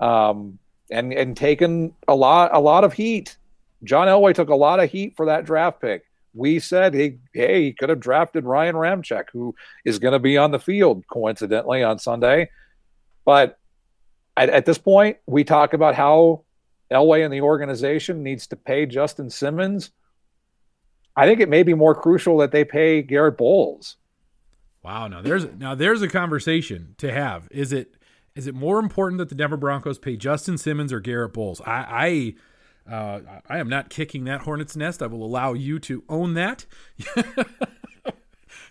[0.00, 0.58] um,
[0.90, 3.36] and and taken a lot a lot of heat.
[3.84, 6.04] John Elway took a lot of heat for that draft pick.
[6.34, 10.36] We said, hey, hey, he could have drafted Ryan Ramczyk, who is going to be
[10.36, 12.50] on the field coincidentally on Sunday.
[13.24, 13.58] But
[14.36, 16.44] at, at this point, we talk about how
[16.90, 19.90] Elway and the organization needs to pay Justin Simmons
[21.16, 23.96] I think it may be more crucial that they pay Garett Bolles.
[24.82, 27.48] Wow, now there's now there's a conversation to have.
[27.50, 27.96] Is it
[28.34, 31.60] is it more important that the Denver Broncos pay Justin Simmons or Garett Bolles?
[31.62, 32.34] I
[32.88, 35.02] I uh, I am not kicking that hornet's nest.
[35.02, 36.66] I will allow you to own that.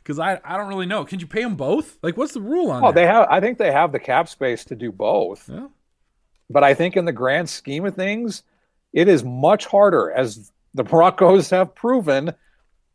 [0.03, 1.05] Because I, I don't really know.
[1.05, 1.99] Can you pay them both?
[2.01, 2.83] Like, what's the rule on?
[2.83, 2.95] Oh, that?
[2.95, 3.27] they have.
[3.29, 5.47] I think they have the cap space to do both.
[5.47, 5.67] Yeah.
[6.49, 8.41] But I think in the grand scheme of things,
[8.91, 12.33] it is much harder as the Broncos have proven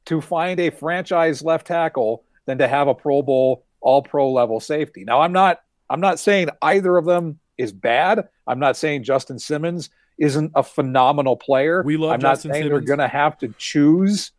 [0.07, 4.61] to find a franchise left tackle than to have a Pro Bowl, all pro level
[4.61, 5.05] safety.
[5.05, 5.61] Now, I'm not
[5.91, 8.29] I'm not saying either of them is bad.
[8.47, 11.83] I'm not saying Justin Simmons isn't a phenomenal player.
[11.83, 12.87] We love I'm Justin not saying Simmons.
[12.87, 14.33] they're going to have to choose.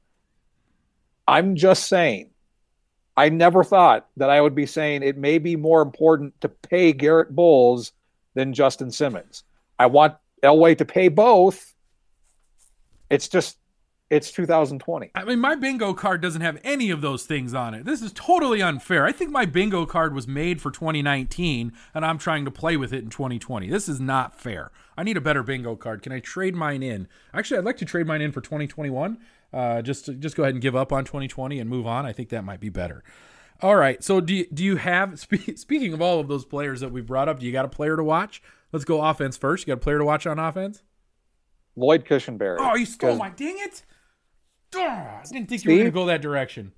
[1.27, 2.31] I'm just saying
[3.17, 6.93] I never thought that I would be saying it may be more important to pay
[6.93, 7.93] Garett Bolles
[8.33, 9.43] than Justin Simmons.
[9.79, 11.73] I want Elway to pay both.
[13.09, 13.57] It's just
[14.11, 15.09] it's 2020.
[15.15, 17.85] I mean, my bingo card doesn't have any of those things on it.
[17.85, 19.03] This is totally unfair.
[19.03, 22.93] I think my bingo card was made for 2019, and I'm trying to play with
[22.93, 23.67] it in 2020.
[23.67, 24.71] This is not fair.
[24.95, 26.03] I need a better bingo card.
[26.03, 27.07] Can I trade mine in?
[27.33, 29.17] Actually, I'd like to trade mine in for 2021.
[29.51, 32.05] Uh, just just go ahead and give up on 2020 and move on.
[32.05, 33.03] I think that might be better.
[33.61, 34.03] All right.
[34.03, 37.05] So do you, do you have spe- speaking of all of those players that we've
[37.05, 37.39] brought up?
[37.39, 38.43] Do you got a player to watch?
[38.71, 39.65] Let's go offense first.
[39.65, 40.83] You got a player to watch on offense?
[41.75, 42.57] Lloyd Cushenberry.
[42.59, 43.83] Oh, you stole my dang it!
[44.75, 46.71] I didn't think you were going to go that direction.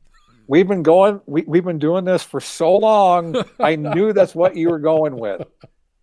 [0.48, 1.22] We've been going.
[1.26, 3.36] We, we've been doing this for so long.
[3.60, 5.46] I knew that's what you were going with.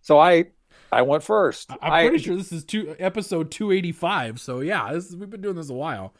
[0.01, 0.45] So I
[0.91, 1.71] I went first.
[1.71, 4.39] I'm I- pretty sure this is two episode 285.
[4.39, 6.13] So yeah, this is, we've been doing this a while.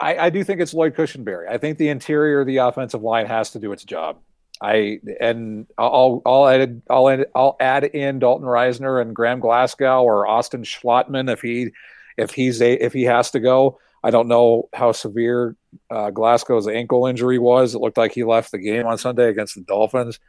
[0.00, 1.48] I, I do think it's Lloyd Cushenberry.
[1.48, 4.18] I think the interior of the offensive line has to do its job.
[4.60, 10.26] I and I'll I'll add I'll I'll add in Dalton Risner and Graham Glasgow or
[10.26, 11.70] Austin Schlottmann if he
[12.16, 13.78] if he's a if he has to go.
[14.02, 15.56] I don't know how severe
[15.90, 17.74] uh, Glasgow's ankle injury was.
[17.74, 20.20] It looked like he left the game on Sunday against the Dolphins.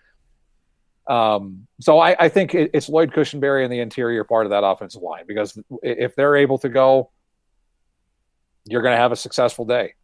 [1.08, 4.63] Um, so I, I think it, it's Lloyd Cushenberry in the interior part of that
[4.63, 7.10] offensive line because if they're able to go,
[8.65, 9.96] you're going to have a successful day.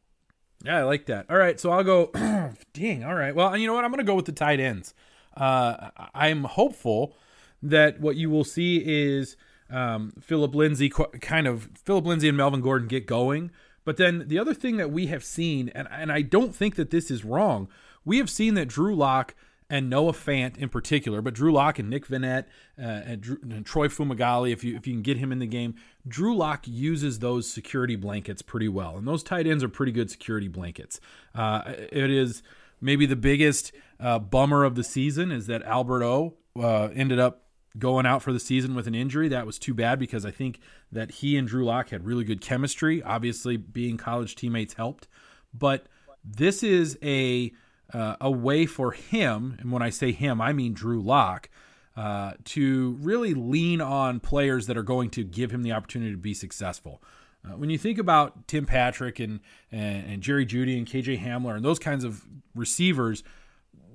[0.66, 1.28] Yeah, I like that.
[1.30, 2.12] All right, so I'll go.
[2.74, 3.04] dang.
[3.04, 3.34] All right.
[3.34, 3.84] Well, you know what?
[3.84, 4.94] I'm going to go with the tight ends.
[5.36, 7.16] Uh, I'm hopeful
[7.64, 9.36] that what you will see is
[9.70, 13.52] um, Philip Lindsay, kind of Philip Lindsay and Melvin Gordon get going.
[13.84, 16.92] But then the other thing that we have seen, and, and I don't think that
[16.92, 17.68] this is wrong,
[18.04, 19.36] we have seen that Drew Lock
[19.70, 22.46] and Noah Fant in particular, but Drew Lock and Nick Vannett
[22.80, 25.48] uh, and, Drew, and Troy Fumagalli, if you if you can get him in the
[25.48, 25.76] game,
[26.08, 30.12] Drew Lock uses those security blankets pretty well, and those tight ends are pretty good
[30.12, 31.00] security blankets.
[31.34, 32.44] Uh, it is
[32.80, 37.44] maybe the biggest uh, bummer of the season is that Albert O uh, ended up
[37.78, 39.28] going out for the season with an injury.
[39.28, 40.60] That was too bad because I think
[40.92, 43.02] that he and Drew Lock had really good chemistry.
[43.04, 45.08] Obviously, being college teammates helped,
[45.54, 45.88] but
[46.24, 47.52] this is a
[47.94, 51.50] uh, a way for him, and when I say him, I mean Drew Lock,
[51.96, 56.18] uh, to really lean on players that are going to give him the opportunity to
[56.18, 57.02] be successful.
[57.46, 59.40] Uh, when you think about Tim Patrick and,
[59.72, 63.24] and, and Jerry Jeudy and KJ Hamler and those kinds of receivers,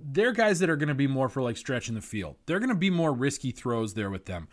[0.03, 2.37] they're guys that are going to be more for like stretching the field.
[2.47, 4.49] They're going to be more risky throws there with them.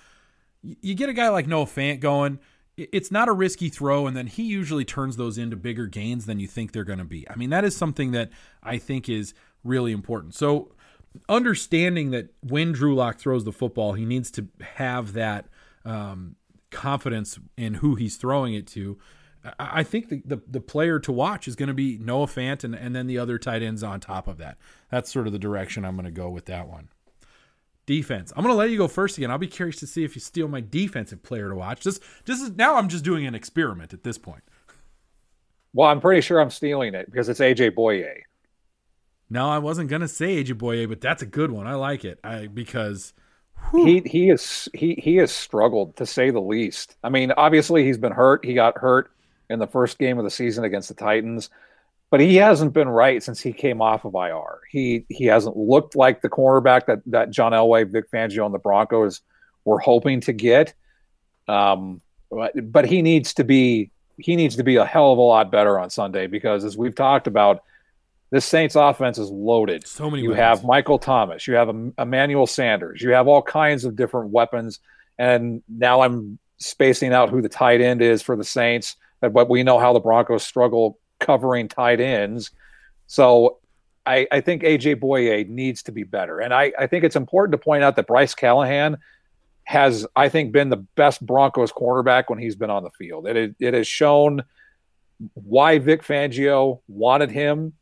[0.61, 2.39] You get a guy like Noah Fant going,
[2.75, 6.39] it's not a risky throw, and then he usually turns those into bigger gains than
[6.39, 7.27] you think they're going to be.
[7.29, 8.29] I mean, that is something that
[8.61, 9.33] I think is
[9.63, 10.35] really important.
[10.35, 10.71] So,
[11.29, 15.47] understanding that when Drew Lock throws the football, he needs to have that
[15.85, 16.35] um,
[16.71, 18.97] confidence in who he's throwing it to.
[19.59, 22.75] I think the, the, the player to watch is going to be Noah Fant and,
[22.75, 24.57] and then the other tight ends on top of that.
[24.91, 26.89] That's sort of the direction I'm going to go with that one.
[27.85, 28.33] Defense.
[28.35, 29.31] I'm going to let you go first again.
[29.31, 31.85] I'll be curious to see if you steal my defensive player to watch.
[31.85, 34.43] This this is now, I'm just doing an experiment at this point.
[35.73, 38.23] Well, I'm pretty sure I'm stealing it because it's AJ Bouye.
[39.29, 41.67] No, I wasn't to say AJ Bouye, but that's a good one.
[41.67, 42.19] I like it.
[42.23, 43.13] I because
[43.71, 43.85] Whew.
[43.85, 46.95] He he is he he has struggled to say the least.
[47.03, 48.45] I mean, obviously he's been hurt.
[48.45, 49.11] He got hurt
[49.49, 51.49] in the first game of the season against the Titans,
[52.09, 54.61] but he hasn't been right since he came off of IR.
[54.71, 58.59] He he hasn't looked like the cornerback that that John Elway, Vic Fangio, and the
[58.59, 59.21] Broncos
[59.65, 60.73] were hoping to get.
[61.49, 65.21] Um, but, but he needs to be he needs to be a hell of a
[65.21, 67.63] lot better on Sunday because as we've talked about
[68.29, 69.87] this Saints offense is loaded.
[69.87, 70.23] So many.
[70.23, 70.59] You weapons.
[70.59, 71.47] have Michael Thomas.
[71.47, 73.01] You have Emmanuel Sanders.
[73.01, 74.79] You have all kinds of different weapons.
[75.17, 78.97] And now I'm spacing out who the tight end is for the Saints.
[79.21, 82.51] But we know how the Broncos struggle covering tight ends.
[83.07, 83.59] So
[84.05, 86.39] I, I think AJ Bouye needs to be better.
[86.39, 88.97] And I, I think it's important to point out that Bryce Callahan
[89.63, 93.27] has, I think, been the best Broncos cornerback when he's been on the field.
[93.27, 94.43] It, it has shown
[95.33, 97.73] why Vic Fangio wanted him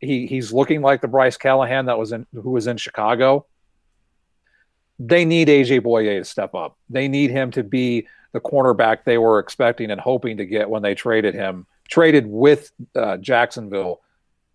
[0.00, 3.46] he he's looking like the Bryce Callahan that was in who was in Chicago.
[4.98, 6.78] They need AJ Bouye to step up.
[6.88, 10.82] They need him to be the cornerback they were expecting and hoping to get when
[10.82, 14.00] they traded him, traded with uh, Jacksonville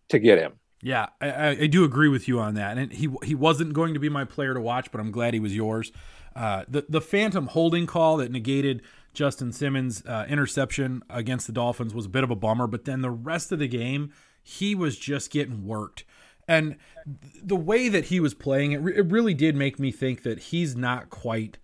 [0.10, 0.54] to get him.
[0.82, 2.78] Yeah, I, I, do agree with you on that.
[2.78, 5.40] And he he wasn't going to be my player to watch, but I'm glad he
[5.40, 5.92] was yours.
[6.36, 8.82] Uh, the the phantom holding call that negated
[9.14, 13.02] Justin Simmons' uh, interception against the Dolphins was a bit of a bummer, but then
[13.02, 16.04] the rest of the game he was just getting worked.
[16.48, 16.78] And
[17.44, 20.40] the way that he was playing, it, re- it really did make me think that
[20.40, 21.60] he's not quite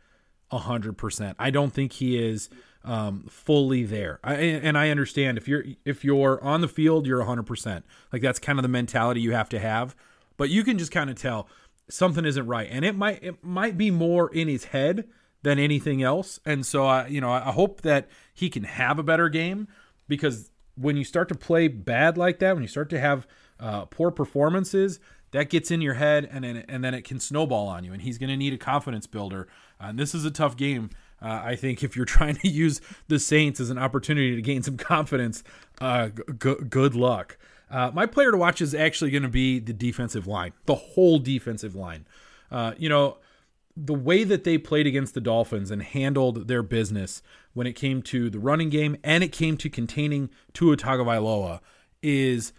[0.52, 1.36] 100%.
[1.40, 2.50] I don't think he is
[2.84, 4.20] um, fully there.
[4.24, 7.84] I, and I understand if you're if you're on the field, you're 100%.
[8.14, 9.96] Like that's kind of the mentality you have to have.
[10.38, 11.48] But you can just kind of tell
[11.90, 15.08] something isn't right, and it might it might be more in his head
[15.42, 16.40] than anything else.
[16.46, 19.68] And so I you know I hope that he can have a better game
[20.08, 23.28] because when you start to play bad like that, when you start to have
[23.60, 25.00] uh, poor performances,
[25.32, 27.92] that gets in your head, and then and then it can snowball on you.
[27.92, 29.48] And he's going to need a confidence builder.
[29.82, 30.90] Uh, and this is a tough game.
[31.22, 34.64] Uh, I think if you're trying to use the Saints as an opportunity to gain
[34.64, 35.44] some confidence,
[35.82, 37.38] uh, g- good luck.
[37.70, 41.20] Uh, my player to watch is actually going to be the defensive line, the whole
[41.20, 42.06] defensive line.
[42.52, 43.18] Uh, you know,
[43.76, 47.22] the way that they played against the Dolphins and handled their business
[47.56, 51.62] when it came to the running game and it came to containing Tua Tagovailoa
[52.04, 52.54] is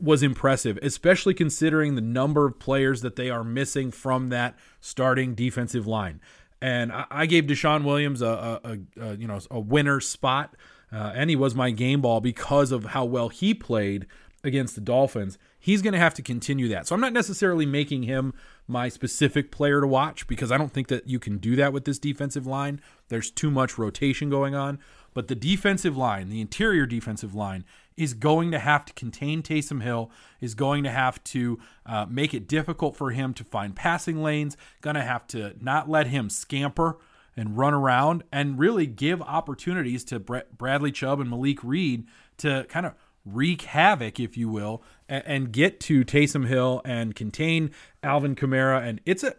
[0.00, 5.34] was impressive, especially considering the number of players that they are missing from that starting
[5.34, 6.20] defensive line.
[6.62, 10.54] And I, gave DeShawn Williams a, a, a, you know a winner spot,
[10.92, 14.06] uh, and he was my game ball because of how well he played
[14.42, 15.38] against the Dolphins.
[15.64, 16.86] He's going to have to continue that.
[16.86, 18.34] So I'm not necessarily making him
[18.68, 21.86] my specific player to watch because I don't think that you can do that with
[21.86, 22.82] this defensive line.
[23.08, 24.78] There's too much rotation going on.
[25.14, 27.64] But the defensive line, the interior defensive line,
[27.96, 32.34] is going to have to contain Taysom Hill, is going to have to uh, make
[32.34, 36.28] it difficult for him to find passing lanes, going to have to not let him
[36.28, 36.98] scamper
[37.38, 42.84] and run around and really give opportunities to Bradley Chubb and Malik Reed to kind
[42.84, 42.92] of
[43.24, 47.70] wreak havoc, if you will, and, and get to Taysom Hill and contain
[48.02, 48.86] Alvin Kamara.
[48.86, 49.34] And it's a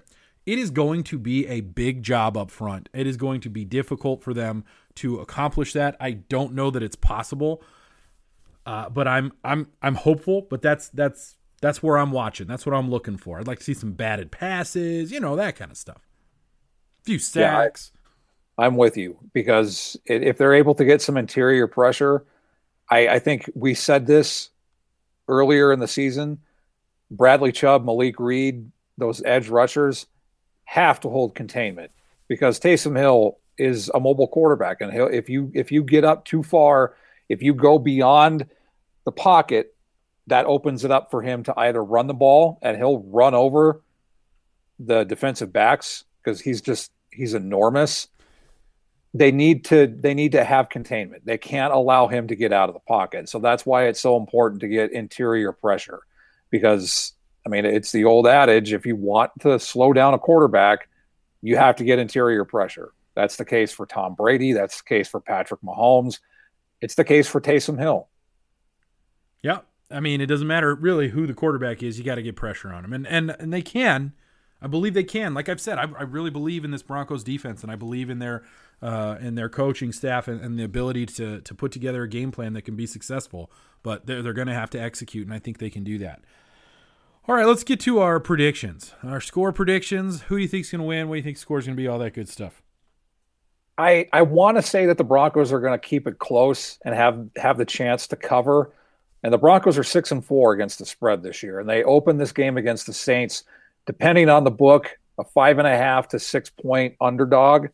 [0.45, 2.89] it is going to be a big job up front.
[2.93, 4.63] It is going to be difficult for them
[4.95, 5.97] to accomplish that.
[5.99, 7.63] I don't know that it's possible,
[8.65, 10.45] uh, but I'm I'm I'm hopeful.
[10.49, 12.47] But that's that's that's where I'm watching.
[12.47, 13.39] That's what I'm looking for.
[13.39, 16.07] I'd like to see some batted passes, you know, that kind of stuff.
[17.01, 17.91] A few sacks.
[17.93, 22.25] Yeah, I, I'm with you because if they're able to get some interior pressure,
[22.89, 24.51] I, I think we said this
[25.27, 26.39] earlier in the season.
[27.11, 30.07] Bradley Chubb, Malik Reed, those edge rushers
[30.65, 31.91] have to hold containment
[32.27, 36.43] because Taysom Hill is a mobile quarterback, and if you if you get up too
[36.43, 36.95] far,
[37.29, 38.45] if you go beyond
[39.05, 39.75] the pocket,
[40.27, 43.81] that opens it up for him to either run the ball and he'll run over
[44.79, 48.07] the defensive backs because he's just he's enormous.
[49.17, 51.25] They need to they need to have containment.
[51.25, 53.29] They can't allow him to get out of the pocket.
[53.29, 56.01] So that's why it's so important to get interior pressure
[56.49, 57.13] because
[57.45, 60.89] I mean it's the old adage if you want to slow down a quarterback,
[61.41, 62.91] you have to get interior pressure.
[63.15, 66.19] That's the case for Tom Brady, that's the case for Patrick Mahomes.
[66.81, 68.09] It's the case for Taysom Hill.
[69.41, 69.59] Yeah.
[69.91, 71.97] I mean, it doesn't matter really who the quarterback is.
[71.97, 74.13] You got to get pressure on him, and and and they can.
[74.65, 75.35] I believe they can.
[75.35, 78.17] Like I've said, I, I really believe in this Broncos defense, and I believe in
[78.17, 78.43] their
[78.81, 82.31] uh, in their coaching staff and, and, the ability to to put together a game
[82.31, 83.51] plan that can be successful.
[83.83, 86.21] But they're they're going to have to execute, and I think they can do that.
[87.27, 88.95] All right, let's get to our predictions.
[89.03, 90.23] Our score predictions.
[90.23, 91.09] Who do you think's going to win?
[91.09, 91.87] What do you think score is going to be?
[91.87, 92.63] All that good stuff.
[93.77, 96.95] I I want to say that the Broncos are going to keep it close and
[96.95, 98.73] have have the chance to cover.
[99.21, 102.19] And the Broncos are six and four against the spread this year, and they opened
[102.19, 103.43] this game against the Saints,
[103.85, 107.67] depending on the book, a five and a half to six point underdog.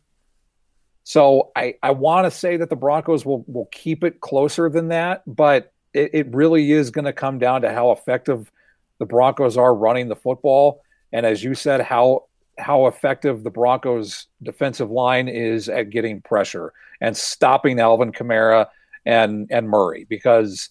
[1.04, 4.88] So I I want to say that the Broncos will will keep it closer than
[4.88, 8.50] that, but it, it really is going to come down to how effective
[8.98, 10.82] the Broncos are running the football,
[11.12, 12.26] and as you said, how
[12.58, 18.68] how effective the Broncos defensive line is at getting pressure and stopping Alvin Kamara
[19.04, 20.68] and and Murray because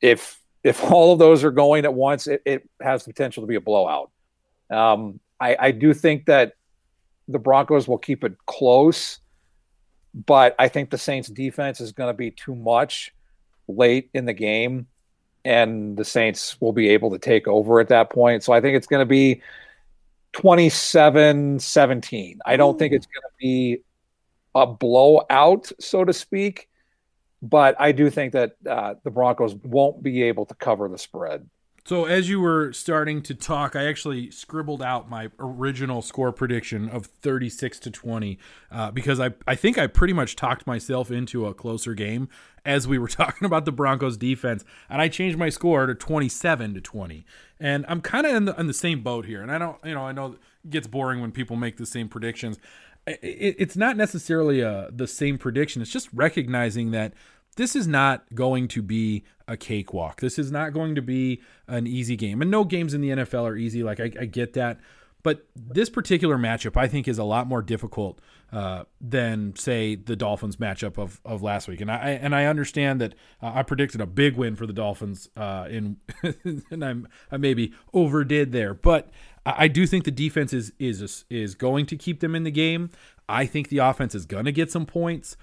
[0.00, 3.46] if if all of those are going at once, it, it has the potential to
[3.46, 4.10] be a blowout.
[4.70, 6.54] Um, I, I do think that
[7.28, 9.18] the Broncos will keep it close,
[10.26, 13.14] but I think the Saints defense is going to be too much
[13.68, 14.86] late in the game,
[15.44, 18.42] and the Saints will be able to take over at that point.
[18.42, 19.42] So I think it's going to be
[20.32, 22.38] 27 17.
[22.44, 22.78] I don't Ooh.
[22.78, 23.78] think it's going to be
[24.54, 26.68] a blowout, so to speak
[27.42, 31.48] but I do think that uh, the Broncos won't be able to cover the spread.
[31.84, 36.88] So as you were starting to talk, I actually scribbled out my original score prediction
[36.88, 38.38] of 36 to 20
[38.70, 42.28] uh, because I, I think I pretty much talked myself into a closer game
[42.64, 46.74] as we were talking about the Broncos defense, and I changed my score to 27
[46.74, 47.24] to 20.
[47.58, 49.94] And I'm kind of in the, in the same boat here, and I don't, you
[49.94, 50.32] know, I know
[50.64, 52.58] it gets boring when people make the same predictions
[53.06, 55.82] it, it's not necessarily a, uh, the same prediction.
[55.82, 57.14] It's just recognizing that
[57.60, 60.20] this is not going to be a cakewalk.
[60.20, 62.40] This is not going to be an easy game.
[62.40, 63.82] And no games in the NFL are easy.
[63.82, 64.80] Like, I, I get that.
[65.22, 68.18] But this particular matchup, I think, is a lot more difficult
[68.50, 71.82] uh, than, say, the Dolphins matchup of, of last week.
[71.82, 75.28] And I and I understand that uh, I predicted a big win for the Dolphins
[75.36, 75.98] uh, in,
[76.70, 79.10] and I'm I maybe overdid there, but
[79.44, 82.88] I do think the defense is is is going to keep them in the game.
[83.28, 85.36] I think the offense is going to get some points.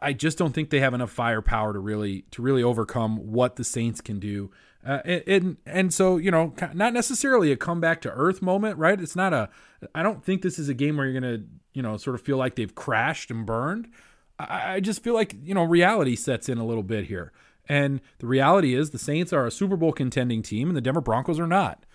[0.00, 3.64] I just don't think they have enough firepower to really to really overcome what the
[3.64, 4.50] Saints can do.
[4.86, 9.00] Uh, and and so you know, not necessarily a comeback to earth moment, right?
[9.00, 9.48] It's not a.
[9.94, 12.36] I don't think this is a game where you're gonna you know sort of feel
[12.36, 13.88] like they've crashed and burned.
[14.38, 17.32] I, just feel like you know reality sets in a little bit here,
[17.68, 21.00] and the reality is the Saints are a Super Bowl contending team, and the Denver
[21.00, 21.86] Broncos are not.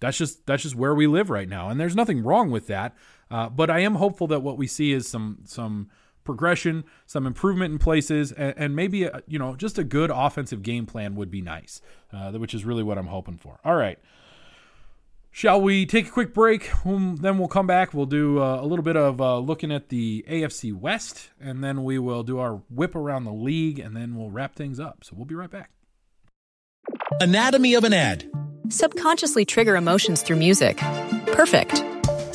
[0.00, 2.94] That's just that's just where we live right now, and there's nothing wrong with that.
[3.30, 5.88] Uh, but I am hopeful that what we see is some some
[6.24, 10.62] progression, some improvement in places, and, and maybe a, you know just a good offensive
[10.62, 11.80] game plan would be nice,
[12.12, 13.60] uh, which is really what I'm hoping for.
[13.64, 13.98] All right.
[15.30, 16.70] Shall we take a quick break?
[16.86, 17.92] Um, then we'll come back.
[17.92, 21.82] We'll do uh, a little bit of uh, looking at the AFC West, and then
[21.82, 25.02] we will do our whip around the league, and then we'll wrap things up.
[25.02, 25.70] So we'll be right back.
[27.20, 28.30] Anatomy of an ad
[28.68, 30.78] subconsciously trigger emotions through music.
[31.32, 31.93] Perfect.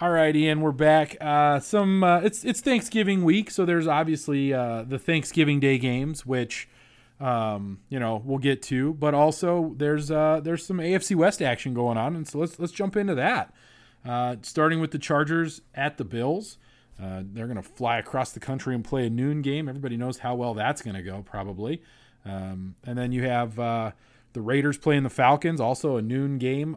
[0.00, 1.16] All right, Ian, we're back.
[1.20, 6.24] Uh, some uh, it's it's Thanksgiving week, so there's obviously uh, the Thanksgiving Day games,
[6.24, 6.68] which
[7.18, 11.74] um, you know, we'll get to, but also there's uh, there's some AFC West action
[11.74, 13.52] going on, and so let's let's jump into that.
[14.06, 16.58] Uh, starting with the Chargers at the Bills.
[17.02, 19.68] Uh, they're going to fly across the country and play a noon game.
[19.68, 21.82] Everybody knows how well that's going to go, probably.
[22.24, 23.94] Um, and then you have the
[24.40, 26.76] Raiders playing the Falcons, also a noon game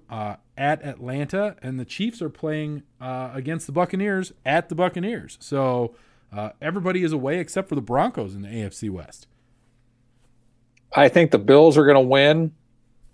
[0.61, 5.39] at Atlanta, and the Chiefs are playing uh, against the Buccaneers at the Buccaneers.
[5.41, 5.95] So
[6.31, 9.25] uh, everybody is away except for the Broncos in the AFC West.
[10.95, 12.51] I think the Bills are going to win.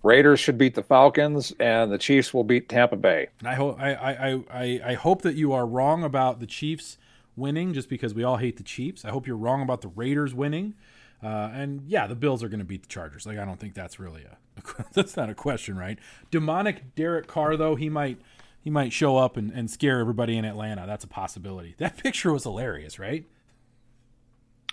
[0.02, 3.28] Raiders should beat the Falcons, and the Chiefs will beat Tampa Bay.
[3.42, 6.98] I hope I, I, I, I hope that you are wrong about the Chiefs
[7.34, 9.06] winning, just because we all hate the Chiefs.
[9.06, 10.74] I hope you're wrong about the Raiders winning.
[11.22, 13.26] Uh, and yeah, the Bills are going to beat the Chargers.
[13.26, 14.47] Like I don't think that's really a, a
[14.92, 15.98] that's not a question, right?
[16.30, 18.18] Demonic Derek Carr though he might
[18.60, 20.84] he might show up and, and scare everybody in Atlanta.
[20.86, 21.74] That's a possibility.
[21.78, 23.24] That picture was hilarious, right?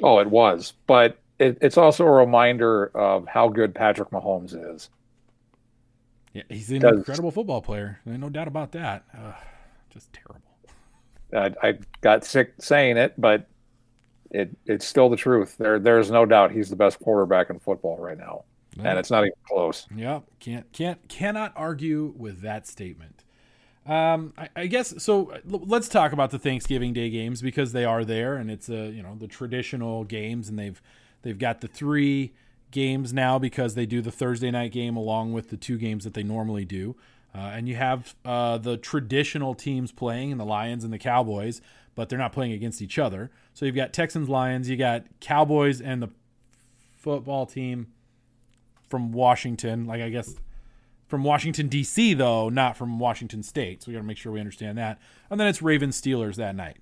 [0.04, 4.90] Oh, it was, but it, it's also a reminder of how good Patrick Mahomes is.
[6.34, 8.02] Yeah, he's an incredible football player.
[8.06, 9.06] No doubt about that.
[9.90, 10.42] just terrible.
[11.34, 13.48] I, I got sick saying it, but
[14.32, 15.56] it it's still the truth.
[15.58, 18.44] There there's no doubt he's the best quarterback in football right now,
[18.76, 18.90] yeah.
[18.90, 19.88] and it's not even close.
[19.96, 23.24] Yeah, can't can't cannot argue with that statement.
[23.86, 25.32] Um, I, I, guess so.
[25.46, 29.04] Let's talk about the Thanksgiving Day games because they are there, and it's a you
[29.04, 30.82] know the traditional games, and they've
[31.22, 32.34] they've got the three
[32.72, 36.14] games now because they do the Thursday night game along with the two games that
[36.16, 36.96] they normally do.
[37.34, 41.62] Uh, and you have uh, the traditional teams playing, and the Lions and the Cowboys,
[41.94, 43.30] but they're not playing against each other.
[43.54, 46.10] So you've got Texans, Lions, you got Cowboys, and the
[46.98, 47.88] football team
[48.90, 49.86] from Washington.
[49.86, 50.36] Like I guess
[51.08, 52.14] from Washington D.C.
[52.14, 53.84] though, not from Washington State.
[53.84, 55.00] So we got to make sure we understand that.
[55.30, 56.78] And then it's Ravens Steelers that night.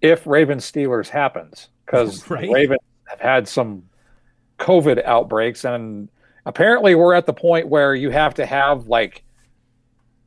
[0.00, 2.50] If Ravens Steelers happens, because right?
[2.50, 3.84] Ravens have had some
[4.58, 6.08] COVID outbreaks, and
[6.44, 9.22] apparently we're at the point where you have to have like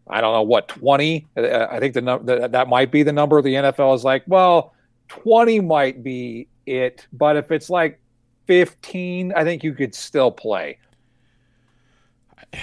[0.10, 1.28] I don't know what 20.
[1.38, 3.42] Uh, I think the number that might be the number.
[3.42, 4.74] The NFL is like, well,
[5.10, 8.00] 20 might be it, but if it's like
[8.50, 10.80] 15, I think you could still play.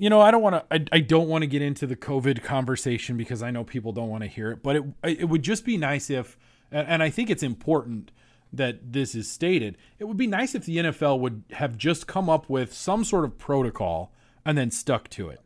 [0.00, 0.64] You know, I don't want to.
[0.72, 4.08] I, I don't want to get into the COVID conversation because I know people don't
[4.08, 4.62] want to hear it.
[4.62, 6.38] But it it would just be nice if,
[6.70, 8.12] and I think it's important
[8.52, 9.76] that this is stated.
[9.98, 13.24] It would be nice if the NFL would have just come up with some sort
[13.24, 14.12] of protocol
[14.44, 15.40] and then stuck to it,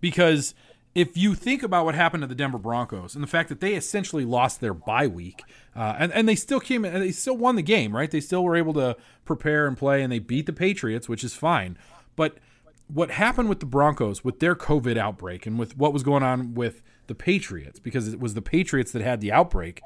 [0.00, 0.54] because
[0.96, 3.74] if you think about what happened to the Denver Broncos and the fact that they
[3.74, 5.44] essentially lost their bye week,
[5.76, 8.10] uh, and, and they still came and they still won the game, right?
[8.10, 11.34] They still were able to prepare and play, and they beat the Patriots, which is
[11.34, 11.76] fine.
[12.16, 12.38] But
[12.88, 16.54] what happened with the Broncos with their COVID outbreak and with what was going on
[16.54, 19.82] with the Patriots, because it was the Patriots that had the outbreak.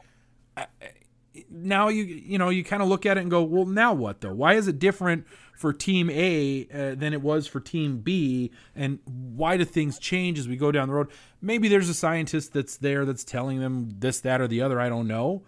[1.49, 4.21] Now you you know you kind of look at it and go, well, now what
[4.21, 4.35] though?
[4.35, 8.99] Why is it different for Team A uh, than it was for Team B, and
[9.05, 11.09] why do things change as we go down the road?
[11.41, 14.81] Maybe there's a scientist that's there that's telling them this, that, or the other.
[14.81, 15.43] I don't know,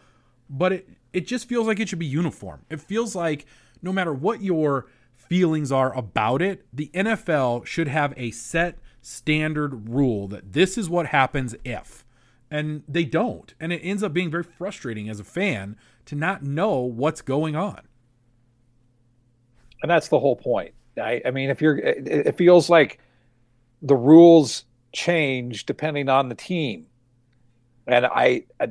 [0.49, 2.65] but it it just feels like it should be uniform.
[2.71, 3.47] It feels like
[3.83, 9.89] no matter what your feelings are about it, the NFL should have a set standard
[9.89, 12.02] rule that this is what happens if.
[12.53, 13.55] And they don't.
[13.59, 17.57] And it ends up being very frustrating as a fan to not know what's going
[17.57, 17.81] on
[19.83, 20.73] and that's the whole point.
[20.97, 22.99] I, I mean, if you're, it, it feels like
[23.83, 26.87] the rules change depending on the team,
[27.87, 28.69] and I, I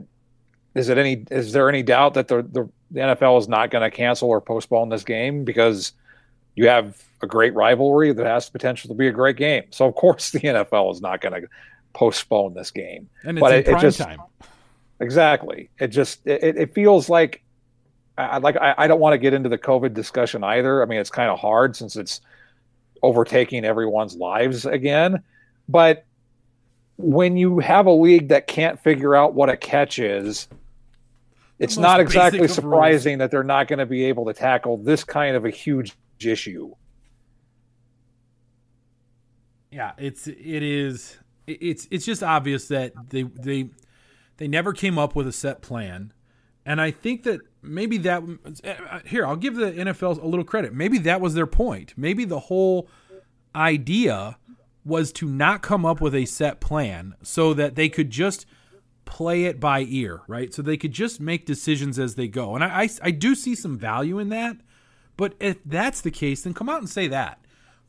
[0.74, 3.84] is it any is there any doubt that the the, the NFL is not going
[3.84, 5.92] to cancel or postpone this game because
[6.56, 9.64] you have a great rivalry that has the potential to be a great game.
[9.72, 11.48] So of course the NFL is not going to
[11.94, 13.10] postpone this game.
[13.24, 14.20] And it's but it, it just, time.
[15.00, 15.70] Exactly.
[15.80, 17.44] It just it, it feels like
[18.18, 20.84] I like I, I don't want to get into the COVID discussion either.
[20.84, 22.22] I mean, it's kind of hard since it's
[23.02, 25.24] overtaking everyone's lives again.
[25.68, 26.06] But
[26.98, 30.48] when you have a league that can't figure out what a catch is,
[31.58, 35.36] it's not exactly surprising that they're not going to be able to tackle this kind
[35.36, 36.74] of a huge issue.
[39.72, 41.18] Yeah, it's it is
[41.60, 43.70] it's it's just obvious that they they
[44.38, 46.14] they never came up with a set plan.
[46.66, 48.24] And I think that maybe that
[49.06, 50.74] here I'll give the NFL a little credit.
[50.74, 51.94] Maybe that was their point.
[51.98, 52.88] Maybe the whole
[53.56, 54.38] idea
[54.84, 58.46] was to not come up with a set plan so that they could just
[59.06, 60.54] play it by ear, right?
[60.54, 62.56] So they could just make decisions as they go.
[62.56, 64.58] And I, I, I do see some value in that.
[65.18, 67.41] But if that's the case, then come out and say that.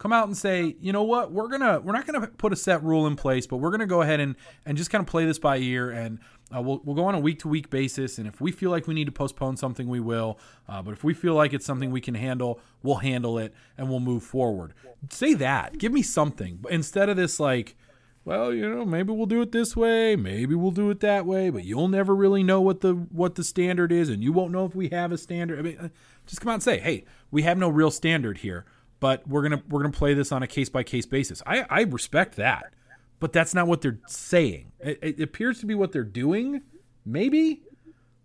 [0.03, 2.83] Come out and say, you know what, we're gonna we're not gonna put a set
[2.83, 4.35] rule in place, but we're gonna go ahead and
[4.67, 6.19] and just kind of play this by ear, and
[6.55, 8.89] uh, we'll we'll go on a week to week basis, and if we feel like
[8.89, 10.41] we need to postpone something, we will.
[10.69, 13.89] Uh, but if we feel like it's something we can handle, we'll handle it, and
[13.89, 14.75] we'll move forward.
[15.09, 15.79] Say that.
[15.79, 17.77] Give me something instead of this like.
[18.25, 21.51] Well, you know, maybe we'll do it this way, maybe we'll do it that way,
[21.51, 24.65] but you'll never really know what the what the standard is, and you won't know
[24.65, 25.59] if we have a standard.
[25.59, 25.89] I mean, uh,
[26.27, 28.65] just come out and say, "Hey, we have no real standard here
[29.03, 31.43] but we're gonna we're gonna play this on a case by case basis.
[31.45, 32.73] I I respect that,
[33.19, 34.71] but that's not what they're saying.
[34.79, 36.63] It, it, appears to be what they're doing,
[37.05, 37.63] maybe,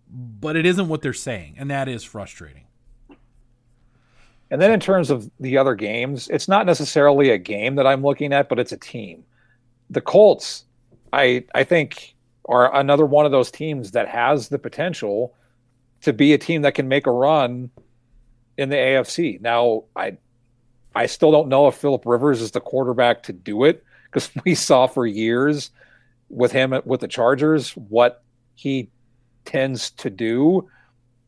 [0.08, 2.66] but it isn't what they're saying, and that is frustrating.
[4.52, 8.04] And then in terms of the other games, it's not necessarily a game that I'm
[8.04, 9.24] looking at, but it's a team.
[9.90, 10.64] The Colts,
[11.12, 12.14] I I think,
[12.44, 15.34] are another one of those teams that has the potential
[16.02, 17.68] to be a team that can make a run
[18.56, 19.40] in the AFC.
[19.40, 20.18] Now, I
[20.98, 24.56] I still don't know if Philip Rivers is the quarterback to do it because we
[24.56, 25.70] saw for years
[26.28, 28.24] with him with the Chargers what
[28.56, 28.90] he
[29.44, 30.68] tends to do.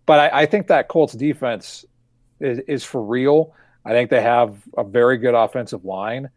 [0.06, 1.84] But I, I think that Colts defense
[2.40, 3.54] is, is, for real.
[3.84, 6.30] I think they have a very good offensive line.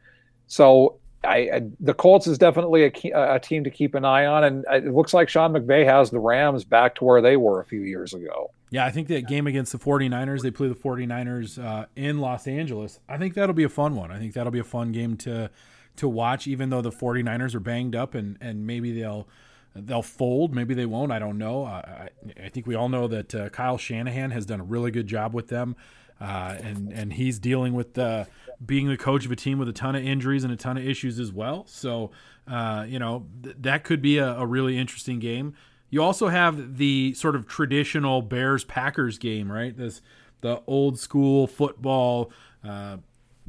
[0.45, 4.43] So I, I, the Colts is definitely a, a, team to keep an eye on,
[4.43, 7.65] and it looks like Sean McVay has the Rams back to where they were a
[7.65, 8.51] few years ago.
[8.73, 12.47] Yeah, I think that game against the 49ers, they play the 49ers uh, in Los
[12.47, 12.99] Angeles.
[13.07, 14.09] I think that'll be a fun one.
[14.09, 15.51] I think that'll be a fun game to
[15.97, 19.27] to watch, even though the 49ers are banged up and, and maybe they'll
[19.75, 20.55] they'll fold.
[20.55, 21.11] Maybe they won't.
[21.11, 21.65] I don't know.
[21.65, 22.09] I,
[22.43, 25.35] I think we all know that uh, Kyle Shanahan has done a really good job
[25.35, 25.75] with them.
[26.19, 28.25] Uh, and and he's dealing with uh,
[28.65, 30.87] being the coach of a team with a ton of injuries and a ton of
[30.87, 31.65] issues as well.
[31.67, 32.09] So
[32.47, 35.53] uh, you know th- that could be a, a, really interesting game.
[35.93, 39.77] You also have the sort of traditional Bears Packers game, right?
[39.77, 40.01] This
[40.41, 42.31] the old school football
[42.63, 42.97] uh,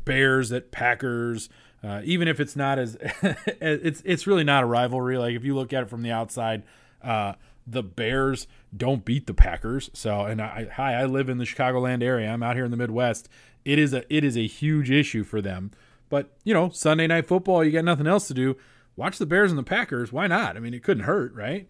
[0.04, 1.48] Bears at Packers.
[1.82, 2.98] Uh, even if it's not as
[3.62, 5.16] it's it's really not a rivalry.
[5.16, 6.64] Like if you look at it from the outside,
[7.02, 7.32] uh,
[7.66, 9.88] the Bears don't beat the Packers.
[9.94, 12.28] So and I hi, I live in the Chicagoland area.
[12.30, 13.26] I'm out here in the Midwest.
[13.64, 15.70] It is a it is a huge issue for them.
[16.10, 18.58] But you know, Sunday night football, you got nothing else to do.
[18.96, 20.12] Watch the Bears and the Packers.
[20.12, 20.58] Why not?
[20.58, 21.68] I mean, it couldn't hurt, right?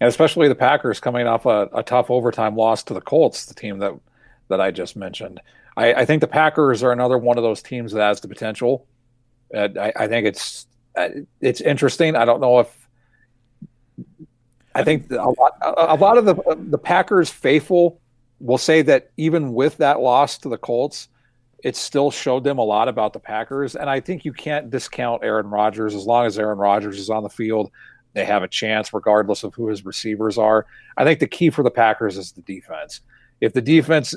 [0.00, 3.54] And especially the Packers coming off a, a, tough overtime loss to the Colts, the
[3.54, 3.94] team that
[4.48, 5.40] that I just mentioned.
[5.76, 8.86] I, I think the Packers are another one of those teams that has the potential.
[9.54, 11.08] Uh, I, I, think it's uh,
[11.40, 12.16] it's interesting.
[12.16, 12.88] I don't know if
[14.74, 18.00] I think a lot a lot of the the Packers faithful
[18.40, 21.08] will say that even with that loss to the Colts,
[21.62, 23.76] it still showed them a lot about the Packers.
[23.76, 27.22] And I think you can't discount Aaron Rodgers as long as Aaron Rodgers is on
[27.22, 27.70] the field
[28.12, 30.66] they have a chance regardless of who his receivers are.
[30.96, 33.00] I think the key for the Packers is the defense.
[33.40, 34.14] If the defense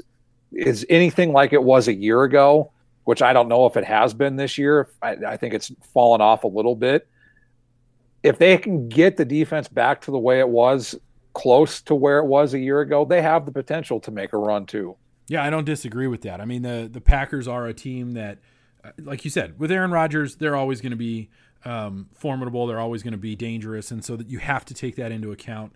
[0.52, 2.72] is anything like it was a year ago,
[3.06, 6.22] which I don't know if it has been this year, I, I think it's fallen
[6.22, 7.08] off a little bit.
[8.24, 10.96] If they can get the defense back to the way it was,
[11.34, 14.38] close to where it was a year ago, they have the potential to make a
[14.38, 14.96] run too.
[15.28, 16.42] Yeah, I don't disagree with that.
[16.42, 18.40] I mean, the the Packers are a team that,
[18.84, 21.30] uh, like you said, with Aaron Rodgers, they're always going to be
[21.66, 22.68] um, formidable.
[22.68, 25.32] They're always going to be dangerous, and so that you have to take that into
[25.32, 25.74] account.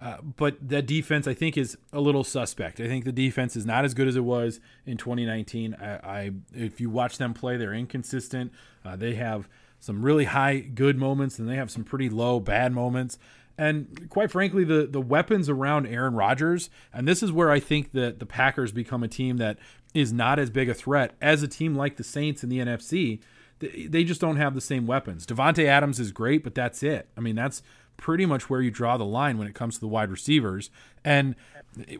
[0.00, 2.80] Uh, but that defense, I think, is a little suspect.
[2.80, 5.74] I think the defense is not as good as it was in 2019.
[5.74, 8.52] I, I if you watch them play, they're inconsistent.
[8.84, 12.72] Uh, they have some really high good moments, and they have some pretty low bad
[12.72, 13.18] moments.
[13.58, 17.92] And quite frankly, the the weapons around Aaron Rodgers, and this is where I think
[17.92, 19.58] that the Packers become a team that
[19.92, 23.20] is not as big a threat as a team like the Saints in the NFC
[23.60, 25.26] they just don't have the same weapons.
[25.26, 27.08] Davante Adams is great, but that's it.
[27.16, 27.62] I mean, that's
[27.96, 30.70] pretty much where you draw the line when it comes to the wide receivers.
[31.04, 31.36] And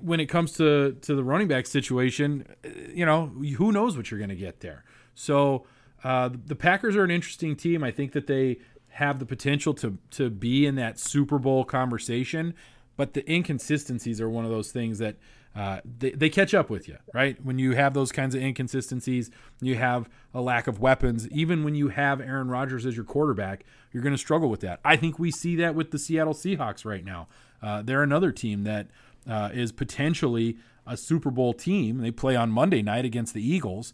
[0.00, 2.46] when it comes to to the running back situation,
[2.92, 4.84] you know, who knows what you're going to get there.
[5.14, 5.66] So
[6.02, 7.84] uh, the Packers are an interesting team.
[7.84, 8.58] I think that they
[8.88, 12.54] have the potential to to be in that Super Bowl conversation,
[12.96, 15.16] but the inconsistencies are one of those things that
[15.54, 17.42] uh, they, they catch up with you, right?
[17.44, 19.30] When you have those kinds of inconsistencies,
[19.60, 21.28] you have a lack of weapons.
[21.30, 24.80] Even when you have Aaron Rodgers as your quarterback, you're going to struggle with that.
[24.84, 27.26] I think we see that with the Seattle Seahawks right now.
[27.60, 28.86] Uh, they're another team that
[29.28, 31.98] uh, is potentially a Super Bowl team.
[31.98, 33.92] They play on Monday night against the Eagles,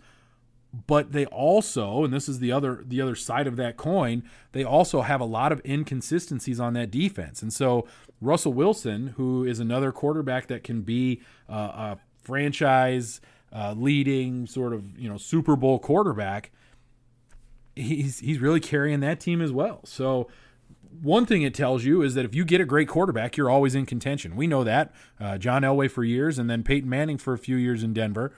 [0.87, 4.23] but they also, and this is the other the other side of that coin,
[4.53, 7.41] they also have a lot of inconsistencies on that defense.
[7.43, 7.87] And so
[8.21, 13.21] Russell Wilson, who is another quarterback that can be uh, a franchise
[13.53, 16.51] uh, leading sort of you know Super Bowl quarterback,
[17.75, 19.81] he's he's really carrying that team as well.
[19.85, 20.29] So
[21.03, 23.75] one thing it tells you is that if you get a great quarterback, you're always
[23.75, 24.37] in contention.
[24.37, 24.93] We know that.
[25.21, 28.33] Uh, John Elway for years, and then Peyton Manning for a few years in Denver.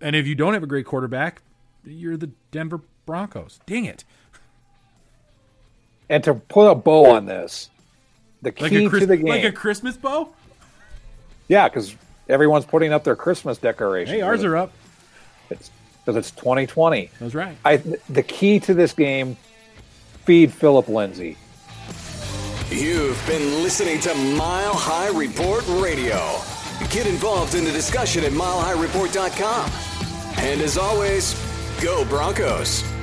[0.00, 1.42] And if you don't have a great quarterback,
[1.84, 3.60] you're the Denver Broncos.
[3.66, 4.04] Dang it!
[6.08, 7.70] And to put a bow on this,
[8.42, 10.30] the key a Chris- to the game, like a Christmas bow.
[11.48, 11.94] yeah, because
[12.28, 14.14] everyone's putting up their Christmas decorations.
[14.16, 14.72] Hey, ours are up.
[15.50, 15.70] It's
[16.04, 17.10] because it's 2020.
[17.20, 17.56] That's right.
[17.64, 19.36] I the key to this game,
[20.24, 21.36] feed Phillip Lindsay.
[22.70, 26.16] You've been listening to Mile High Report Radio.
[26.90, 29.70] Get involved in the discussion at milehighreport.com.
[30.38, 31.34] And as always,
[31.80, 32.97] go Broncos.